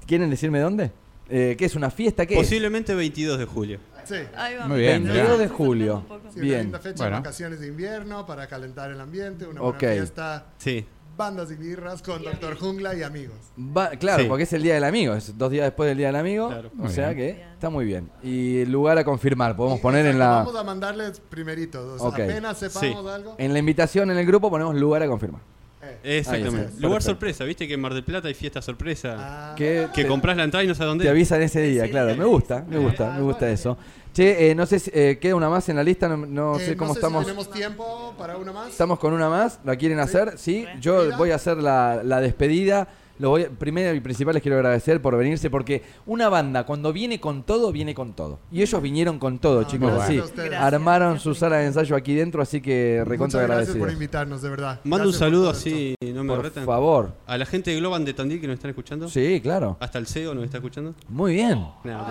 ¿Quieren 0.06 0.30
decirme 0.30 0.60
dónde? 0.60 0.92
Eh, 1.30 1.56
¿Qué 1.58 1.66
es 1.66 1.76
una 1.76 1.92
fiesta? 1.92 2.26
¿Qué 2.26 2.36
Posiblemente 2.36 2.96
22 2.96 3.38
de 3.38 3.46
julio. 3.46 3.80
Sí. 4.10 4.16
Ahí 4.36 4.56
va. 4.56 4.68
Muy 4.68 4.80
bien, 4.80 4.94
es? 4.96 5.02
mirá. 5.02 5.14
22 5.14 5.40
de 5.40 5.48
julio. 5.48 6.04
Sí, 6.10 6.14
una 6.36 6.42
Bien. 6.42 6.62
linda 6.64 6.80
fecha 6.80 6.96
Bueno. 7.04 7.16
de 7.18 7.22
vacaciones 7.22 7.60
de 7.60 7.68
invierno 7.68 8.26
para 8.26 8.48
calentar 8.48 8.90
el 8.92 9.00
ambiente, 9.00 9.46
una 9.48 9.62
buena 9.62 9.78
fiesta, 9.80 10.46
Sí. 10.58 10.86
bandas 11.16 11.52
y 11.52 11.56
birras 11.56 12.02
con 12.02 12.24
Doctor 12.24 12.58
Jungla 12.58 12.96
y 12.96 13.04
amigos. 13.04 13.36
Va- 13.60 13.90
claro, 13.92 14.24
Sí. 14.24 14.30
porque 14.30 14.44
es 14.44 14.54
el 14.54 14.64
Día 14.64 14.74
del 14.76 14.84
Amigo, 14.86 15.14
es 15.14 15.38
dos 15.38 15.52
días 15.52 15.66
después 15.66 15.88
del 15.90 15.98
Día 15.98 16.08
del 16.08 16.16
Amigo. 16.16 16.48
Claro. 16.48 16.70
O 16.74 16.84
Muy 16.84 16.90
sea 16.94 17.10
bien. 17.12 17.36
que 17.36 17.44
está 17.54 17.70
muy 17.70 17.84
bien. 17.86 18.10
Y 18.24 18.62
el 18.62 18.72
lugar 18.72 18.98
a 18.98 19.04
confirmar, 19.04 19.56
podemos 19.56 19.80
Y- 19.80 19.82
poner 19.82 20.06
en 20.06 20.18
la, 20.18 20.30
Vamos 20.30 20.56
a 20.56 20.64
mandarles 20.64 21.20
primerito, 21.20 21.94
o 21.96 22.00
sea, 22.00 22.08
Ok. 22.08 22.14
apenas 22.22 22.58
sepamos 22.58 23.06
algo. 23.08 23.36
en 23.38 23.54
la 23.54 23.60
invitación 23.60 24.10
en 24.12 24.18
el 24.18 24.26
grupo, 24.26 24.50
ponemos 24.50 24.76
lugar 24.76 25.04
a 25.04 25.08
confirmar. 25.08 25.42
Eh, 25.82 26.18
Exactamente. 26.20 26.74
Lugar 26.80 26.98
Perfecto. 26.98 27.02
sorpresa, 27.02 27.44
viste 27.46 27.68
que 27.68 27.74
en 27.76 27.80
Mar 27.82 27.94
del 27.94 28.04
Plata 28.04 28.28
hay 28.28 28.34
fiesta 28.34 28.62
sorpresa. 28.62 29.16
ah, 29.18 29.56
Que 29.56 29.88
que 29.94 30.04
te- 30.04 30.08
compras 30.08 30.36
la 30.38 30.44
entrada 30.44 30.64
y 30.64 30.68
no 30.68 30.76
sabes 30.76 30.90
dónde. 30.90 31.04
Te 31.06 31.10
avisan 31.10 31.42
ese 31.42 31.62
día, 31.62 31.86
Sí, 31.86 31.90
claro. 31.92 32.16
Me 32.16 32.26
gusta, 32.26 32.66
me 32.68 32.78
gusta, 32.78 33.12
me 33.14 33.22
gusta 33.22 33.50
eso. 33.50 33.78
Che, 34.14 34.50
eh, 34.52 34.56
no 34.56 34.66
sé 34.66 34.80
si 34.80 34.90
eh, 34.94 35.20
queda 35.22 35.36
una 35.36 35.50
más 35.50 35.70
en 35.70 35.76
la 35.76 35.84
lista, 35.84 36.10
no, 36.10 36.18
no 36.18 36.58
eh, 36.60 36.66
sé 36.66 36.76
cómo 36.78 36.94
si 36.94 36.98
estamos. 37.00 37.24
tenemos 37.26 37.50
tiempo 37.52 38.14
para 38.18 38.38
una 38.38 38.52
más. 38.52 38.70
Estamos 38.70 38.98
con 39.00 39.14
una 39.14 39.30
más, 39.30 39.60
¿la 39.64 39.76
quieren 39.76 40.00
hacer? 40.00 40.34
Sí, 40.38 40.66
yo 40.82 41.16
voy 41.16 41.32
a 41.32 41.36
hacer 41.36 41.58
la, 41.58 42.02
la 42.04 42.20
despedida. 42.20 42.88
Lo 43.20 43.30
voy, 43.32 43.46
primero 43.60 43.94
y 43.94 44.00
principal 44.00 44.34
les 44.34 44.42
quiero 44.42 44.58
agradecer 44.58 45.02
por 45.02 45.16
venirse 45.18 45.50
porque 45.50 45.84
una 46.06 46.30
banda 46.30 46.66
cuando 46.66 46.92
viene 46.94 47.20
con 47.20 47.44
todo, 47.44 47.72
viene 47.72 47.94
con 47.94 48.14
todo. 48.14 48.40
Y 48.52 48.62
ellos 48.62 48.82
vinieron 48.82 49.20
con 49.20 49.40
todo, 49.40 49.60
Ah, 49.60 49.68
chicos. 49.68 49.90
gracias 49.92 50.06
así. 50.10 50.18
a 50.20 50.24
ustedes. 50.24 50.50
Gracias. 50.52 50.74
Armaron 50.74 51.20
su 51.20 51.36
sala 51.36 51.58
de 51.58 51.66
ensayo 51.68 51.96
aquí 51.96 52.16
dentro, 52.16 52.42
así 52.42 52.62
que 52.62 53.04
recontra 53.06 53.42
Muchas 53.42 53.56
gracias 53.58 53.78
por 53.78 53.92
invitarnos, 53.92 54.42
de 54.42 54.50
verdad. 54.50 54.80
Mando 54.86 55.06
un 55.08 55.12
Gracias 55.12 55.20
por 55.20 55.28
saludo 55.28 55.50
así, 55.50 55.96
no 56.14 56.24
me 56.24 56.34
Por 56.34 56.44
retan. 56.46 56.66
favor. 56.66 57.12
A 57.28 57.38
la 57.38 57.46
gente 57.46 57.72
de 57.72 57.78
Globan 57.78 58.06
de 58.06 58.14
Tandil 58.14 58.40
que 58.40 58.48
nos 58.48 58.54
están 58.56 58.70
escuchando. 58.70 59.10
Sí, 59.10 59.42
claro. 59.44 59.76
Hasta 59.82 59.98
el 60.00 60.08
CEO 60.08 60.34
nos 60.34 60.46
está 60.46 60.58
escuchando. 60.58 60.96
Muy 61.10 61.34
bien. 61.34 61.60
No, 61.60 61.76
no. 61.84 62.06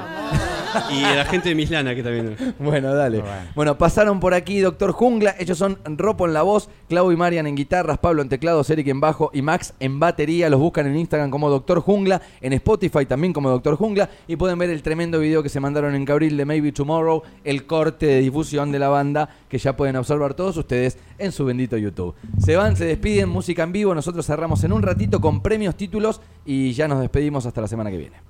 Y 0.93 1.05
a 1.05 1.15
la 1.17 1.25
gente 1.25 1.49
de 1.49 1.55
Mislana 1.55 1.95
que 1.95 2.03
también. 2.03 2.37
Bueno, 2.59 2.95
dale. 2.95 3.21
Bueno. 3.21 3.35
Bueno, 3.55 3.79
pasaron 3.79 4.21
por 4.21 4.35
aquí 4.35 4.61
Doctor 4.61 4.93
Jungla. 4.93 5.35
Ellos 5.39 5.57
son 5.57 5.79
Ropo 5.87 6.27
en 6.27 6.35
la 6.35 6.43
voz, 6.43 6.69
Clau 6.89 7.11
y 7.13 7.17
Marian 7.17 7.47
en 7.47 7.55
guitarras, 7.57 7.99
Pablo 7.99 8.21
en 8.23 8.29
teclados, 8.29 8.69
Eric 8.71 8.89
en 8.89 9.01
bajo 9.01 9.31
y 9.33 9.41
Max 9.43 9.73
en 9.81 9.99
batería. 9.99 10.51
Los 10.51 10.61
buscan 10.61 10.87
en 10.87 10.98
Instagram 10.99 11.31
como 11.31 11.49
Doctor 11.49 11.81
Jungla, 11.81 12.21
en 12.41 12.53
Spotify 12.53 13.07
también 13.07 13.33
como 13.33 13.51
Doctor 13.51 13.77
Jungla. 13.77 14.11
Y 14.27 14.37
pueden 14.37 14.59
ver 14.59 14.71
el 14.71 14.83
tremendo 14.83 15.19
video 15.21 15.43
que 15.43 15.49
se 15.49 15.61
mandaron 15.61 15.95
en 15.95 16.05
Cabril 16.05 16.37
de 16.37 16.45
Maybe 16.45 16.73
Tomorrow, 16.73 17.23
el 17.45 17.67
corte 17.67 18.07
de 18.07 18.21
difusión 18.21 18.73
de 18.73 18.79
la 18.79 18.89
banda 18.89 19.29
que 19.49 19.59
ya 19.59 19.77
pueden 19.77 19.97
observar 19.97 20.35
todos 20.35 20.57
ustedes 20.57 20.99
en 21.19 21.33
su 21.33 21.45
bendito 21.45 21.77
YouTube. 21.77 22.15
Se 22.39 22.57
van, 22.57 22.77
se 22.77 22.85
despiden, 22.85 23.29
música 23.29 23.63
en 23.63 23.73
vivo. 23.73 23.95
Nosotros 23.95 24.27
cerramos 24.27 24.63
en 24.65 24.73
un 24.73 24.83
ratito 24.83 25.21
con 25.21 25.43
premios, 25.43 25.77
títulos 25.77 26.21
y 26.45 26.73
ya 26.73 26.89
nos 26.89 27.01
despedimos 27.01 27.47
hasta 27.47 27.61
la 27.61 27.69
semana 27.69 27.91
que 27.91 27.97
viene. 27.97 28.28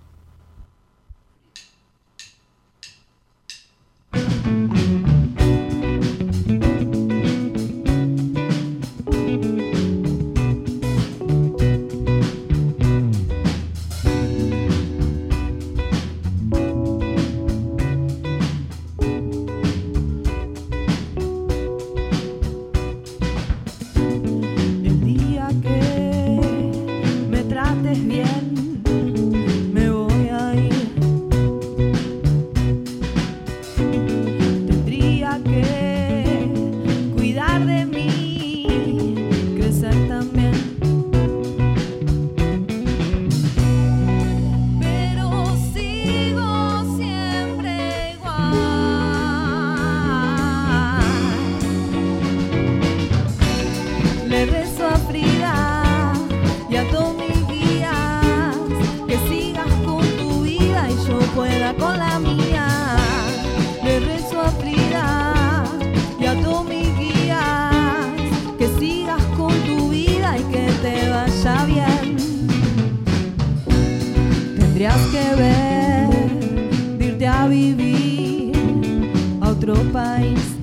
A 79.69 80.58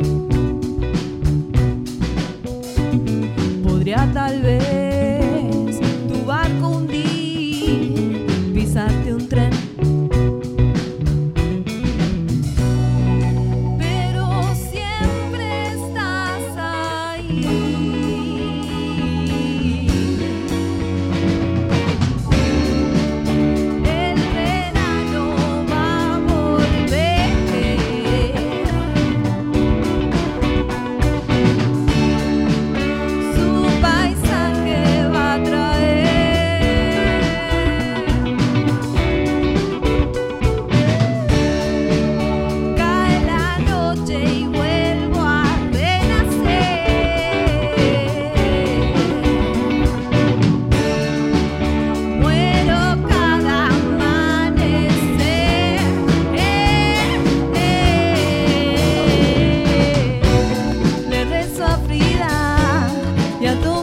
雇 63.42 63.75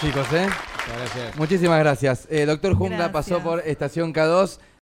chicos, 0.00 0.26
¿eh? 0.32 0.48
Muchísimas 1.36 1.78
gracias. 1.78 2.26
Eh, 2.30 2.46
doctor 2.46 2.74
Jungla 2.74 3.08
Gracias. 3.08 3.12
pasó 3.12 3.38
por 3.42 3.60
Estación 3.60 4.12
K2. 4.14 4.58